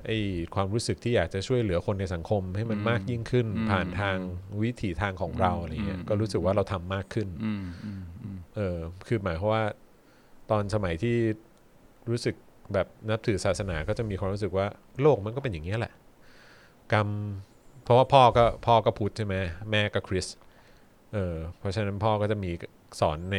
[0.05, 0.19] ไอ้
[0.55, 4.17] ความรู้สึกที่อยากจะช่วยเหลือคนในสังคมให้มันมากยิ่งขึ้นอืมผ่านทาง
[4.61, 9.63] วิถีทางของเราอะไรเงี้ยอืมก็รู้สึกว่าเราทำมากขึ้นอืมอืมอืมเออคือหมายความว่า
[10.51, 11.15] ตอนสมัยที่
[12.09, 12.35] รู้สึก
[12.73, 14.67] แบบนับถือศาสนาก็จะมีความรู้สึกว่า
[15.01, 15.93] โลกมันก็เป็นอย่างนี้ยแหละ
[16.93, 17.07] กรรม
[17.83, 19.35] เพราะว่าพ่อก็พ่อก็พุทธใช่ไหม
[19.71, 20.37] แม่ก็คริสต์
[21.13, 22.51] เออเพราะฉะนั้นพ่อก็จะมี
[22.99, 23.37] สอนใน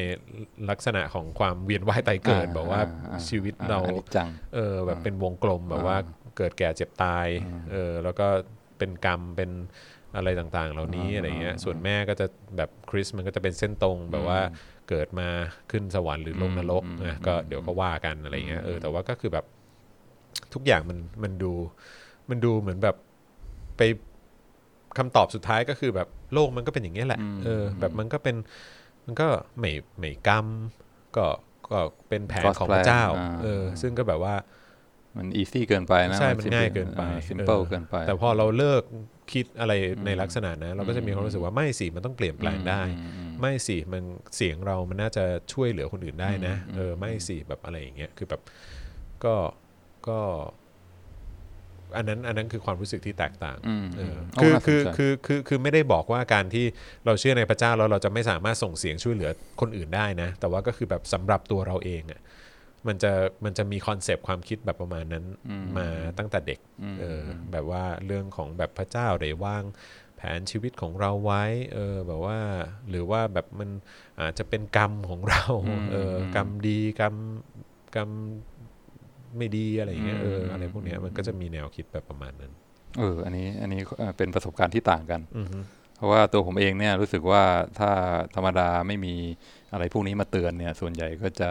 [0.70, 5.96] ลักษณะของความเวียนว่ายตายเกิดบอกว่าอ่ชีวิตอ่เราอันนี้จังเออแบบเป็นวงกลมแบบว่า
[6.36, 7.26] เกิดแก่เจ็บตาย
[7.72, 8.26] เออแล้วก็
[8.78, 9.50] เป็นกรรมเป็น
[10.16, 14.40] อะไรต่างๆ เหล่านี้อะไรเงี้ยส่วนแม่ก็จะแบบคริสต์มันก็จะเป็นเส้นตรงแบบว่า
[14.88, 15.28] เกิดมา
[15.70, 19.46] ขึ้นสวรรค์หรือลงนรกนะก็เดี๋ยวก็ว่ากันอะไรเงี้ยเออแต่ว่าก็คือแบบ
[20.54, 21.52] ทุกอย่างมันมันดู
[22.30, 22.96] มันดูเหมือนแบบ
[23.76, 23.82] ไป
[24.98, 28.36] คำตอบสุดท้ายก็คือแบบโลกมันก็เป็นอย่างนี้ยแหละอืมเออแบบมันก็เป็น
[29.06, 30.46] มันก็ไม่ไม่กรรม
[31.16, 31.26] ก็
[31.70, 34.34] ก็เป็นแผน God's ของพระเจ้า plan อ่าเออซึ่งก็แบบว่า
[35.16, 38.82] มัน easy เกินไปนะ ใช่ มันง่ายเกินไป simple เออเกินไป แต่พอเราเลิก
[39.32, 39.72] คิดอะไร
[40.06, 44.02] ในลักษณะนั้นเราก็จะมีความรู้สึกว่าไม่สิมันต้องเปลี่ยนแปลงได้อืมอืมไม่สิมัน
[44.36, 48.40] เสียงเรามันน่าจะช่วยเหลือคนอื่นได้นะอืมเออไม่สิแบบอะไรอย่างเงี้ยคือแบบ
[49.24, 49.34] ก็
[50.08, 50.20] ก็
[51.96, 56.66] อันนั้นอันนั้นคือความรู้สึกที่แตกต่างอืมเออโอ้คือน่าสนคือใจคือคือคือไม่ได้บอกว่าการที่
[57.06, 62.20] เราเชื่อในพระเจ้าแล้วเราจะไม่สามารถส่งเสียงช่วยเหลือคนอื่นได้นะ แต่ว่าก็คือแบบสำหรับตัวเราเองอะ
[62.88, 63.12] มันจะ
[63.44, 65.24] มันจะมีคอนเซปต์ความคิดแบบประมาณนั้น
[65.78, 66.58] มาตั้งแต่เด็ก
[66.92, 69.64] มเออแบบว่าเรื่องของแบบพระเจ้าได้วาง
[70.16, 72.38] แผนชีวิตของเราไว้เออแบบว่า
[72.88, 73.70] หรือว่าแบบมัน
[74.20, 75.44] อาจจะเป็นกรรมของเรา
[75.92, 77.14] เออกรรมดีกรรม
[77.96, 78.10] กรรม
[79.38, 82.52] ไม่ดีอะไรอย่างเงี้ยเอออะไรพวกเนี้ยมันก็จะมีแนวคิดแบบประมาณนั้น
[82.98, 85.58] เออ อันนี้อันนี้เอ่อเป็นประสบการณ์ที่ต่างกันอือฮึ
[85.96, 87.42] เพราะว่าตัวผมเองเนี่ยรู้สึกว่า
[87.78, 87.90] ถ้า
[88.34, 89.14] ธรรมดาไม่มี
[89.72, 91.50] อะไรพวกนี้มาเตือนเนี่ย ส่วนใหญ่ก็จะ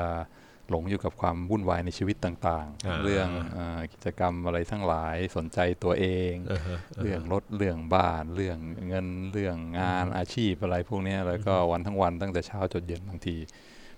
[0.70, 13.36] หลงอยู่กับความวุ่นวายในชีวิตต่างอ่าๆเรื่องเออกิจกรรมอะไรทั้งหลายสนใจตัวเองอ่าฮะเรื่องรถเรื่องบ้าน เรื่องเงินเรื่องงานอาชีพอะไรพวกเนี้ยแล้วก็วันทั้งวันตั้งแต่เช้าจนเย็นบางที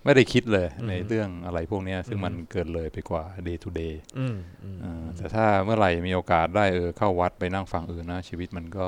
[0.05, 8.87] ไม่ได้คิดเลยในเรื่องอะไรพวกเนี้ยซึ่งมันเกินเลยไปกว่า day to day อืมอืมเออแต่ถ้าเมื่อไหร่มีโอกาสได้เออเข้าวัดไปนั่งฟังเออนะ ชีวิตมันก็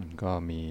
[0.00, 0.62] มันก็มี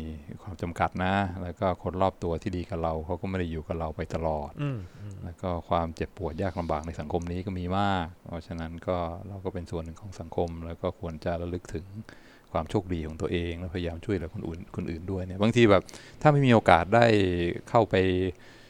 [0.42, 11.86] ความจำกัดนะ แล้วก็คนรอบตัวที่ดีกับเราเขาก็ไม่ได้อยู่กับเราไปตลอดอืมอืมแล้วก็ความเจ็บปวดยากลำบากในสังคมนี้ก็มีมาก เพราะฉะนั้นก็เราก็เป็นส่วนหนึ่งของสังคม แล้วก็ควรจะระลึกถึง
[12.52, 15.84] ความโชคดีของตัวเองแล้วพยายามช่วยเหลือคนอื่นคนอื่นด้วยเนี่ยบางทีแบบ
[16.22, 17.06] ถ้าไม่มีโอกาสได้
[17.70, 18.65] เข้าไปอ่า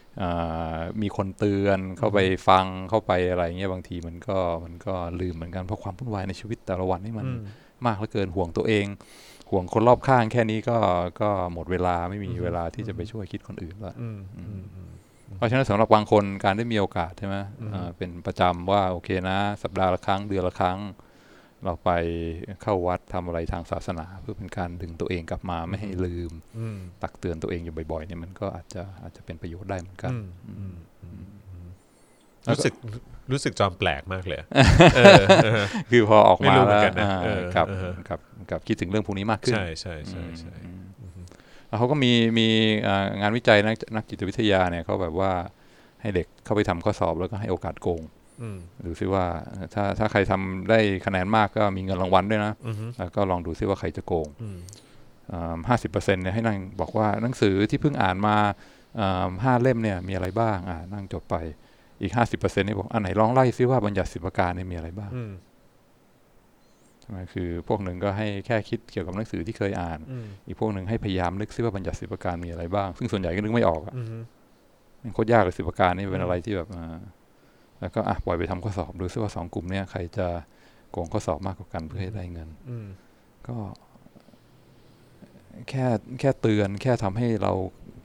[1.01, 7.41] มีคนเตือนเข้าไปฟังเข้าไปอะไรเงี้ยบางทีมันก็มันก็ลืมเหมือนกันเพราะความวุ่นวายในชีวิตแต่ละวันนี่มันอืม
[7.86, 8.86] มากเหลือเกินห่วงตัวเอง
[9.51, 10.78] ห่วงคนรอบข้างแค่นี้ก็
[11.21, 14.91] ก็หมดเวลาไม่มีเวลาที่จะไปช่วยคิดคนอื่นแล้วอืมอืมอืม
[15.38, 17.36] เพราะฉะนั้นสำหรับบางคนการได้มีโอกาสใช่ไหม
[17.73, 20.78] อ่าเป็นประจำว่าโอเคนะ สัปดาห์ละครั้งเดือนละครั้ง
[21.65, 21.91] เราไป
[22.62, 30.28] เข้าวัดทำอะไรทางศาสนา เพื่อเป็นการดึงตัวเองกลับมาไม่ให้ลืมอืมตักเตือนตัวเองอยู่บ่อยๆเนี่ยมันก็อาจจะอาจจะเป็นประโยชน์ได้เหมือนกันอืม
[30.60, 31.67] อืมอืมอืม
[32.45, 32.73] แล้วก็รู้สึก
[33.32, 34.47] รู้สึกจอมแปลกมากเลยอะ
[34.95, 38.19] เออเออคือพอออกไม่มารู้เหมืแล้อวนกันนะอ่าเออกับเออกับ
[38.51, 41.25] กับคิดถึงเรื่องพวกนี้มากขึ้น ใช่ใช่ใช่ใช่อืมอืม
[41.67, 42.47] แล้วเขาก็มีมี
[42.88, 45.32] อ่างานวิจัยนักนักจิตวิทยาเนี่ยเขาแบบว่า
[46.01, 48.14] ให้เด็กเข้าไปทำข้อสอบแล้วก็ให้โอกาสโกงอืม
[48.86, 49.26] ดูซิว่า
[49.74, 54.58] ถ้าถ้าใครทำได้คะแนนมากก็มีเงินรางวัลด้วยนะอืมแล้วก็ลองดูซิว่าใครจะโกงอืม
[55.69, 58.36] ห้าสิบเปอร์เซ็นต์เนี่ยให้นั่งบอกว่าหนังสือที่เพิ่งอ่านมา
[59.00, 61.36] อ่าห้าเล่มเนี่ยมีอะไรบ้างอ่านั่งจดไป
[62.02, 65.32] อีกห้าสิบเปอร์เซ็นต์นี่บอกอันไหนลองไล่ซิว่าบัญญัติสิบประการเนี่ยมีอะไรบ้างอืม
[67.02, 74.08] ใช่ไหมคือพวกหนึ่งก็ให้แค่คิดเกี่ยวกับหนังสือที่เคยอ่านอืมอีกพวกหนึ่งให้พยายามนึกซิว่าบัญญัติสิบประการมีอะไรบ้าง ซึ่งส่วนใหญ่ก็นึกไม่ออกอะอืม
[75.02, 76.98] มันโคตรยากเลยสิบประการนี่เป็นอะไรที่แบบอ่า
[77.81, 80.27] แล้วก็อะปล่อยไปทำข้อสอบดูซิว่าสองกลุ่มเนี่ยใครจะ
[80.91, 82.88] โกงข้อสอบมากกว่ากันเพื่อให้ได้เงินอืม
[83.47, 83.57] ก็
[85.69, 85.85] แค่
[86.19, 87.53] แค่เตือนแค่ทำให้เรา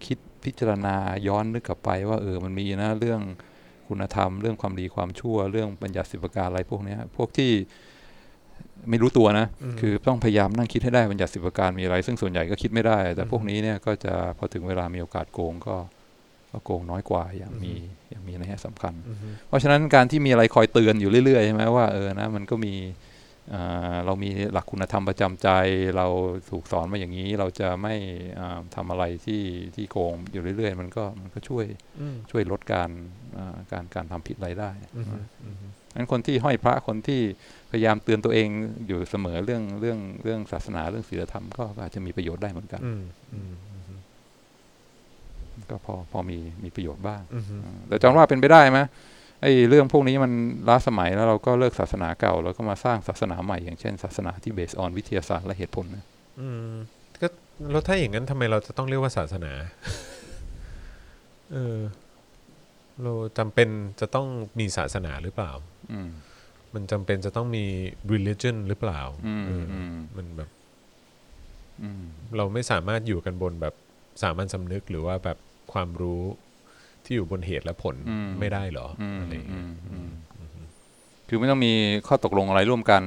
[0.07, 0.97] คิดพิจารณา
[1.29, 3.21] ย้อนนึกกลับไปว่าเออมันมีนะเรื่อง
[3.89, 7.53] คุณธรรม เรื่องความดีความชั่ว เรื่องบัญญัติสิบประการอะไรพวกเนี้ยพวกที่
[8.89, 9.47] ไม่รู้ตัวนะ
[9.81, 15.77] คือต้องพยายามนั่งคิดให้ได้บัญญัติสิบประการมีอะไร ซึ่งส่วนใหญ่ก็คิดไม่ได้ แต่พวกนี้เนี่ยก็จะพอถึงเวลามีโอกาสโกงก็
[16.51, 17.73] ก็โกงน้อยกว่าอย่างมี
[18.11, 19.17] อย่างมีนัยสำคัญอืม
[19.49, 22.75] เพราะฉะนั้นการที่มีอะไรคอยเตือนอยู่เรื่อยๆใช่ไหมว่าเออนะมันก็มี
[23.55, 25.49] อ่าเรามีหลักคุณธรรมประจำใจ
[25.97, 26.07] เรา
[26.51, 27.95] ถูกสอนมาอย่างนี้ เราจะไม่
[28.41, 29.43] อ่าทำอะไรที่
[29.75, 31.65] ที่โกงอยู่เรื่อยๆ มันก็มันก็ช่วย
[32.01, 32.91] อืมช่วยลดการ
[33.39, 35.07] อ่าการการทำผิดอะไรได้อืม
[35.45, 35.57] อืม
[35.95, 37.21] งั้นคนที่ห้อยพระคนที่
[37.71, 38.49] พยายามเตือนตัวเอง
[38.87, 43.03] อยู่เสมอเรื่องเรื่องเรื่องศาสนาเรื่องศีลธรรมก็ก็อาจจะมีประโยชน์ได้เหมือนกันอืม
[43.35, 43.53] อืม
[45.71, 47.45] ก็พอพอมีมีประโยชน์บ้างอืม
[47.89, 48.81] แต่จองว่าเป็นไปได้ไหม
[49.43, 50.33] ไอ้เรื่องพวกนี้มัน
[50.69, 56.05] ล้าสมัยแล้วเราก็เลิกศาสนาเก่า แล้วก็มาสร้างศาสนาใหม่ อย่างเช่น ศาสนาที่เบสออนวิทยาศาสตร์และเหตุผลนะ
[56.41, 56.73] อืม
[57.21, 57.27] ก็
[57.71, 59.53] แล้วถ้าอย่างนั้นทำไมเราจะต้องเรียกว่าศาสนา
[61.53, 61.79] เออ
[63.03, 63.69] เราจำเป็น
[64.01, 64.27] จะต้อง
[64.59, 65.53] มีศาสนาหรือเปล่า
[65.93, 66.11] อืม
[66.75, 67.65] มันจำเป็นจะต้องมี
[68.13, 70.51] religion หรือเปล่าอืมเออออืมมันแบบ
[71.83, 72.03] อืม
[72.37, 73.75] เราไม่สามารถอยู่กันบนแบบ
[74.23, 75.39] สามัญสำนึกหรือว่าแบบ
[75.73, 76.23] ความรู้
[77.05, 80.11] ที่อยู่บนเหตุและผลอืมไม่ได้เหรออืมอะไรอย่างอืเงี้ยมอืม
[81.29, 81.73] คือไม่ต้องมี
[82.07, 83.03] ข้อตกลงอะไรร่วมกัน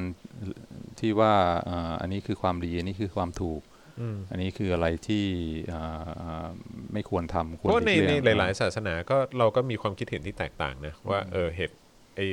[0.99, 1.33] ที่ว่า
[1.65, 3.61] เอ่ออันนี้คือความดีอันนี้คือความถูก
[4.01, 5.25] อืมอันนี้คืออะไรที่
[5.67, 6.47] เอ่อเอ่อ
[6.93, 11.75] ไม่ควรทำควรเพราะในลีกในเลี่ยงหลาย ๆ ศาสนาก็เราก็มีความคิดเห็นที่แตกต่างนะว่าเออเหตุ
[12.15, 12.27] ไอ้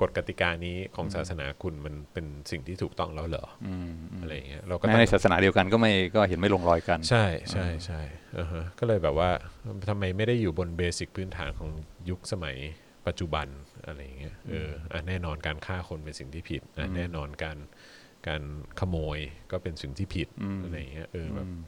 [0.00, 8.00] กฎกติกานี้ของศาสนาคุณมันเป็นสิ่งที่ถูกต้องแล้วเหรออืมอืมอะไรอย่างเงี้ยเราก็แม้ตั้งในศาสนาเดียวกันก็ไม่ก็เห็นไม่ลงรอยกัน ใช่ใช่ใช่
[8.38, 9.30] อ่าฮะก็เลยแบบว่า
[9.88, 11.70] ทำไมไม่ได้อยู่บนเบสิกพื้นฐานของ
[12.10, 12.56] ยุคสมัย
[13.06, 13.46] ปัจจุบัน
[13.86, 17.58] อะไรอย่างเงี้ยเอออะแน่นอนการฆ่าคนเป็นสิ่งที่ผิดอะแน่นอนการ
[18.26, 18.42] การ
[18.80, 19.18] ขโมย
[19.50, 21.60] ก็เป็นสิ่งที่ผิดอืมอะไรอย่างเงี้ยเออแบบอืม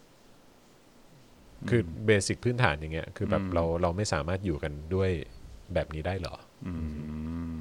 [1.69, 5.11] คือเบสิกพื้นฐานอย่างเงี้ย คือแบบอืมเราเราไม่สามารถอยู่กันด้วย
[5.75, 6.35] แบบนี้ได้เหรอ
[6.67, 6.75] อื
[7.53, 7.55] ม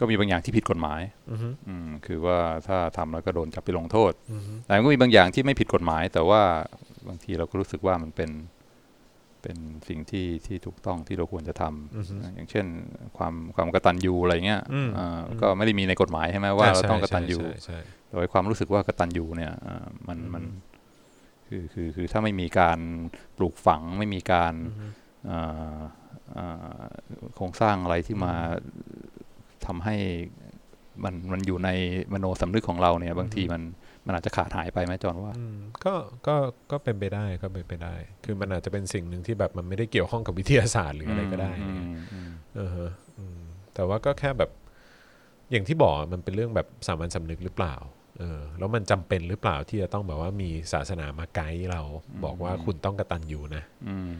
[0.00, 6.42] ก็มีบางอย่างที่ผิดกฎหมายอือฮึอืมคือว่าถ้าทำแล้วก็โดนจับไปลงโทษอือฮึแต่ก็มีบางอย่างที่ไม่ผิดกฎหมาย แต่ว่า
[7.08, 8.30] บางทีเราก็รู้สึกว่ามันเป็น
[9.42, 12.66] เป็นสิ่งที่ที่ถูกต้องที่เราควรจะทำอือฮึอย่างเช่น
[13.18, 17.78] ความความกตัญญูอะไรเงี้ยอืมอ่าก็ไม่ได้มีในกฎหมายใช่ไหมว่าเราต้องกตัญญูใช่ใช่
[18.12, 20.44] โดยความรู้สึกว่ากตัญญูเนี่ยอ่ามันมัน
[21.48, 22.78] คือคือคือถ้าไม่มีการ
[23.36, 24.86] ปลูกฝังไม่มีการอือฮึ
[25.30, 25.80] อ่า
[26.36, 26.84] อ่า
[27.36, 28.34] โครงสร้างอะไรที่มา
[29.66, 29.96] ทำให้
[31.04, 31.70] มันมันอยู่ใน
[32.12, 33.62] มโนสำนึกของเราเนี่ย บางทีมัน
[34.06, 35.94] มันอาจจะขาดหายไปไหมจอนว่าอืมก็
[36.26, 36.36] ก็
[36.70, 43.40] ก็เป็นไปได้ก็เป็นไปได้ คือมันอาจจะเป็นสิ่งหนึ่งที่แบบมันไม่ได้เกี่ยวข้องกับวิทยาศาสตร์หรืออะไรก็ได้อืมอืมเออฮะอืม
[43.74, 44.50] แต่ว่าก็แค่แบบ
[45.50, 47.74] อย่างที่บอกมันเป็นเรื่องแบบสามัญสำนึกหรือเปล่า
[48.18, 51.82] เออแล้วมันจำเป็นหรือเปล่าที่จะต้องแบบว่ามีศาสนามาไกด์เรา
[52.24, 54.12] บอกว่าคุณต้องกระตันอยู่นะอืม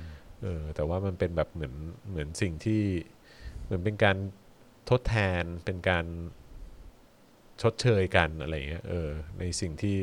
[0.43, 1.75] เออแต่ว่ามันเป็นแบบเหมือน
[2.09, 2.83] เหมือนสิ่งที่
[3.65, 4.17] เหมือนเป็นการ
[4.91, 6.07] ทดแทนเป็นการ
[7.63, 9.97] ชดเชยกันอะไรอย่างเงี้ยเออในสิ่งที่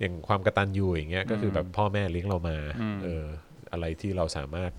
[0.00, 2.56] อย่างความกระตันยูอย่างเงี้ยก็คือแบบพ่อแม่เลี้ยงเรามา
[3.04, 3.24] เออ
[3.72, 4.72] อะไรที่เราสามารถ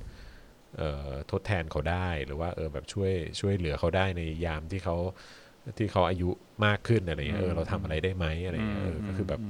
[0.78, 4.96] เอ่อทดแทนเขาได้หรือว่าเออแบบช่วยช่วยเหลือเขาได้ในยามที่เขา
[5.78, 6.30] ที่เขาอายุ
[6.66, 9.42] มากขึ้นอะไรเงี้ยเออเราทำอะไรได้ไหมอะไรเงี้ยเออก็คือแบบ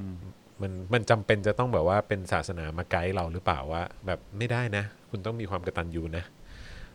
[0.62, 6.24] มันมันจำเป็นจะต้องแบบว่าเป็นศาสนามาไกด์เราหรือเปล่าว่า แบบไม่ได้นะ คุณต้องมีความกตัญญูนะ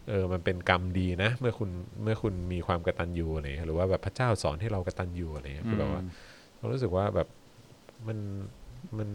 [0.09, 1.69] เออมันเป็นกรรมดีนะ เมื่อคุณ
[2.03, 6.01] เมื่อคุณมีความกตัญญูอะไรเงี้ยหรือว่าแบบพระเจ้าสอนให้เรากตัญญูอะไรเงี้ยคือแบบว่า
[6.57, 7.27] เรารู้สึกว่าแบบ
[8.07, 8.17] มัน
[8.97, 9.09] มัน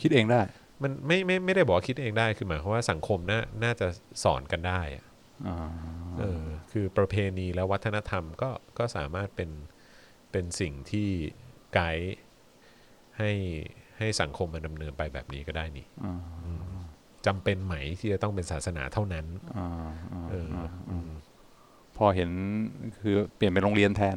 [0.00, 0.40] คิดเองได้
[0.82, 3.86] มันไม่ไม่ไม่ได้บอกว่าคิดเองได้คือหมายความว่าสังคมน่าน่าจะ
[4.24, 5.04] สอนกันได้อะ
[5.48, 5.58] อ่า
[6.18, 9.50] เออคือประเพณีและวัฒนธรรมก็ก็สามารถเป็น
[10.32, 11.08] เป็นสิ่งที่
[11.74, 12.16] ไกด์
[13.18, 13.30] ให้
[13.98, 15.86] ให้สังคมมันดำเนินไปแบบนี้ก็ได้นี่
[17.24, 19.26] อ่าจำเป็นไหมที่จะต้องเป็นศาสนาเท่านั้น
[19.58, 19.68] อ่า
[20.12, 20.48] อ่าเออ
[20.90, 21.10] อืม
[21.96, 22.30] พอเห็น
[23.00, 24.16] คือเปลี่ยนเป็นโรงเรียนแทน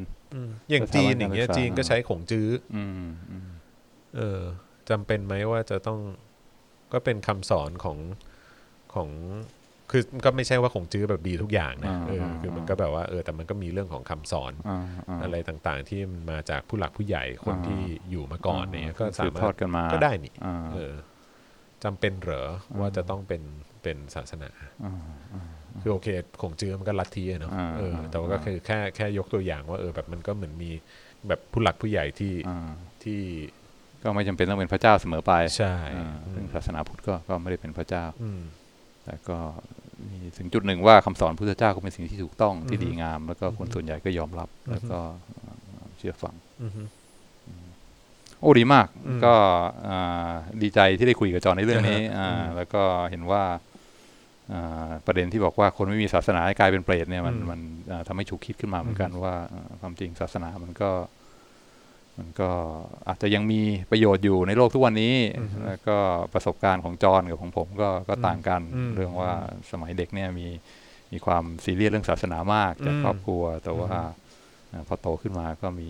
[0.69, 3.49] อย่างสถาบันจีนอย่างเงี้ยการศึกษาจีนก็ใช้ขงจื้ออืมอืม
[4.15, 4.41] เออ
[4.89, 5.99] จำเป็นไหมว่าจะต้อง
[6.93, 7.97] ก็เป็นคำสอนของ
[8.93, 9.09] ของ
[9.91, 20.93] คือก็ไม่ใช่ว่าขงจื้อแบบดีทุกอย่างนะเออคือมันก็แบบว่าเออแต่มันก็มีเรื่องของคำสอนอ่าาอะไรต่างๆ ที่มันมาจากผู้หลักผู้ใหญ่คนอ่าที่อยู่มาก่อนเนี่ยก็สาสืบมาทอรดถกันมาก็ได้นี่อ่าเออ
[21.85, 22.45] จำเป็นเหรอ
[22.79, 23.41] ว่าจะต้องเป็น
[23.83, 24.49] เป็นศาสนา
[24.85, 24.95] อ่า
[25.81, 26.07] คือโอเค
[26.41, 30.71] คงจื้อมันก็ลัทธิอะเนาะอ่าเอออ่าแต่ว่าก็คือแค่แค่ยกตัวอย่างว่าเออแบบมันก็เหมือนมี
[31.27, 32.69] แบบผู้หลักผู้ใหญ่ที่อ่า
[33.03, 33.21] ที่
[34.03, 38.41] ก็ไม่จำเป็นต้องเป็นพระเจ้าเสมอไปใช่อ่าซึ่งศาสนาพุทธก็ก็ไม่ได้เป็นพระเจ้าอืม
[39.03, 39.37] แต่ก็
[40.09, 44.99] มีถึงจุดหนึ่งว่าคำสอนพุทธเจ้าก็เป็นสิ่งที่ถูกต้องที่อือฮึดีงาม แล้วก็คนส่วนใหญ่ก็ยอมรับ แล้วก็
[45.97, 46.81] เชื่อฟังอือฮึ
[48.41, 49.33] โอ้ดีมากอืมก็
[49.87, 53.43] อ่าดีใจที่ได้คุยกับจอห์นในเรื่องนี้อ่าฮะอ่าอืมแล้วก็เห็นว่า
[54.53, 57.59] อ่าประเด็นที่บอกว่าคนไม่มีศาสนาให้กลายเป็นเปรตเนี่ยมันอืมมัน
[57.91, 60.91] อ่าทำให้ฉุกคิดขึ้นมาเหมือนกันว่าอ่าความจริงศาสนามันก็
[62.19, 62.49] มันก็
[63.07, 65.15] อาจจะยังมีประโยชน์อยู่ในโลกทุกวันนี้
[65.65, 65.97] แล้วก็
[66.33, 69.31] ประสบการณ์ของจอห์นกับของผมก็ก็ต่างกันอืมเรื่องว่า
[69.71, 70.47] สมัยเด็กเนี่ยมี
[71.11, 73.97] มีความซีเรียสเรื่องศาสนามากจากอืมครอบครัว แต่ว่าอื
[74.69, 75.89] มอ่าพอโตขึ้นมาก็มี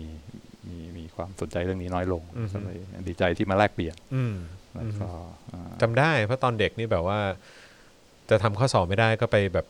[0.68, 2.76] มีมีความสนใจเรื่องนี้น้อยลงอืมก็เลย
[3.08, 4.34] ดีใจที่มาแลกเปลี่ยนอืม
[4.74, 5.08] แล้วก็
[5.52, 7.18] อ่าจำได้เพราะตอนเด็กนี่แบบว่า
[8.30, 9.66] จะทำข้อสอบไม่ได้ก็ไปแบบ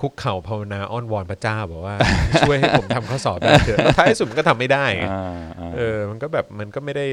[0.00, 1.96] คุกเข่าภาวนาอ้อนวอนพระเจ้าบอกว่า
[2.40, 5.22] ช่วยให้ผมทำข้อสอบได้เถอะแล้วท้ายสุดมันก็ทำไม่ได้ไงอ่า
[5.60, 7.04] อ่าเออ มันก็แบบมันก็ไม่ได้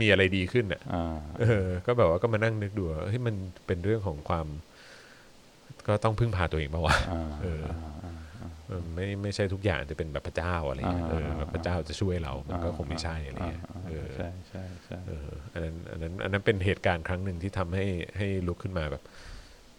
[0.00, 3.34] มีอะไรดีขึ้นอะอ่าเออ ก็แบบว่าก็มานั่งนึกดูว่าเฮ้ยมัน
[3.66, 4.46] เป็นเรื่องของความ
[5.86, 7.95] ก็ต้องพึ่งพาตัวเองปะวะอ่าเออาาเออ
[8.94, 17.84] ไม่ไม่ใช่ทุกอย่างจะเป็นแบบพระเจ้าอะไรเงี้ยอ่าเออแบบพระเจ้าจะช่วยเรา มันก็คงไม่ใช่อะไรเงี้ยอ่าเออใช่ใช่ใช่เอออันนั้นอันนั้นอันนั้นเป็นเหตุการณ์ครั้งหนึ่งที่ทำให้
[18.16, 19.02] ให้ลุกขึ้นมาแบบ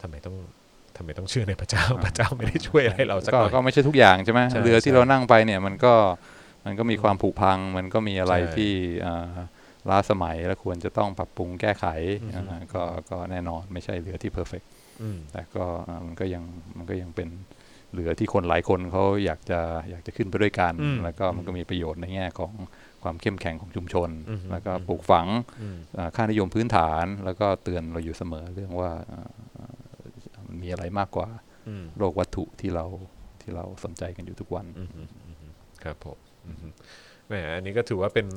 [0.02, 0.36] ทำไมต้อง
[0.98, 5.94] ทำไมต้องเชื่อในพระเจ้าพระเจ้าไม่ได้ช่วยอะไรเราสักก็หน่อยก็ไม่ใช่ทุกอย่างใช่ไหมใช่เรือที่ใช่เรานั่งไปเนี่ยมันก็
[6.66, 8.72] มันก็มีความผุพัง มันก็มีอะไรใช่ที่
[9.06, 9.28] อ่า
[9.90, 11.86] ล้าสมัยและควรจะต้องปรับปรุงแก้ไข
[12.24, 14.64] อือฮึอ่าก็ก็แน่นอนไม่ใช่เรือที่เพอร์เฟก
[15.02, 16.44] อืมแต่ก็อ่ามันก็ยัง
[16.78, 17.30] มันก็ยังเป็น
[17.94, 22.54] เรือที่คนหลายคนเขาอยากจะอยากจะขึ้นไปด้วยกันอืมแล้วก็มันก็มีประโยชน์ในแง่ของ
[23.04, 25.28] ความเข้มแข็งของชุมชนอือฮึแล้วก็ปลูกฝัง
[25.62, 31.30] อืมอ่าค่านิยมพื้นฐาน แล้วก็เตือนเราอยู่เสมอเรื่องว่าอ่าอ่ามันมีอะไรมากกว่า
[31.68, 32.86] อืมโลกวัตถุที่เรา
[33.42, 35.52] ที่เราสนใจกันอยู่ทุกวันอืมอืมอืม
[35.84, 36.74] ครับผมอืม
[37.28, 38.28] แหมอันนี้ก็ถือว่าเป็น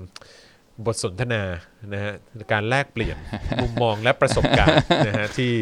[0.87, 1.43] บทสนทนา
[1.95, 2.15] นะฮะ
[2.53, 3.17] การแลกเปลี่ยน
[3.63, 5.53] มุมมองและประสบการณ์นะฮะที่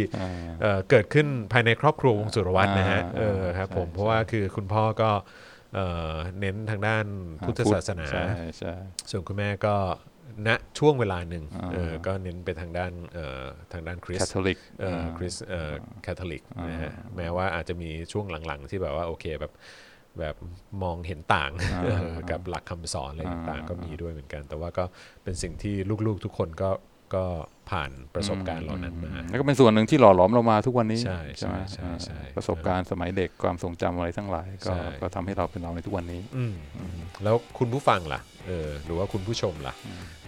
[0.63, 5.11] เอ่อเกิดขึ้นภายในครอบครัววงสุรวัตรนะฮะอ่าเออครับผมใช่เพราะว่าคือคุณพ่อก็
[5.75, 7.05] เอ่อเน้นทางด้าน
[7.45, 8.27] พุทธศาสนาใช่
[8.59, 8.75] ใช่
[9.11, 9.75] ส่วนคุณแม่ก็
[10.49, 19.53] ณช่วงเวลาหนึ่งอ่าเออก็เน้นไปทางด้านเอ่อทางด้านคริสต์คาทอลิกเอ่อคริสต์เอ่อคาทอลิกนะฮะแม้ว่าอาจจะมีช่วงหลังๆ ที่แบบว่าโอเคแบบ
[20.21, 20.35] แบบ
[20.83, 21.51] มองเห็นต่าง
[21.83, 24.85] เออกับหลักคำสอนอะไรต่างๆ ก็มีด้วยเหมือนกัน แต่ว่าก็
[25.25, 25.75] เป็นสิ่งที่
[26.07, 26.71] ลูกๆทุกคนก็
[27.15, 27.27] ก็
[27.71, 36.55] ผ่านประสบการณ์เหล่านั้นมาแล้วก็เป็นส่วนหนึ่งที่หล่อหลอมเรามาทุกวันนี้ใช่ใช่ไหมใช่ใช่อ่าประสบการณ์สมัยเด็กความทรงจำอะไรทั้งหลาย ก็ใช่ก็ทำให้เราเป็นเราในทุกวันนี้อืม
[37.25, 39.75] แล้วคุณผู้ฟังล่ะเออหรือว่าคุณผู้ชมล่ะ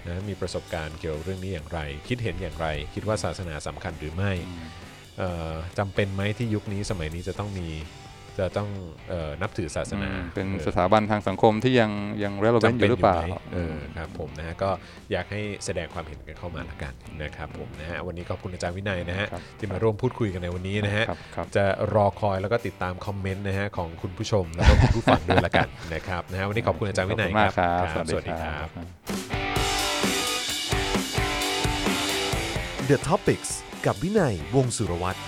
[0.07, 4.33] นะมีประสบการณ์เกี่ยวกับเรื่องนี้อย่างไร คิดเห็นอย่างไร คิดว่าศาสนาสำคัญหรือไม่
[5.19, 7.69] เอ่อจำเป็นไหมที่ยุคนี้สมัยนี้จะต้องมี
[8.41, 8.69] จะต้อง
[9.11, 11.91] เอ่อนับถือศาสนาอืมเป็นออสถาบันทางสังคมที่ยัง
[12.23, 14.71] ยัง relevant อยู่หรือเปล่าจำนยู่ไหมเออครับผมนะฮะก็
[15.13, 28.69] อยากให้แสดงความเห็นกันเข้ามาละกันนะครับผมนะฮะวันนี้ขอบคุณอาจารย์วินัยนะฮะครับที่มาร่วมพูดคุยกันในวันนี้นะฮะครับครับจะรอคอยแล้วก็ติดตามคอมเมนต์นะฮะของคุณผู้ชมแล้วก็คุณผู้ฟังด้วยละกันนะครับนะฮะวันนี้ขอบคุณอาจารย์วินัยขอบคุณมากครับครับสวัสดีครับ
[32.91, 33.51] The Topics
[33.87, 35.21] กับวินัยวงศ์สุรวัตร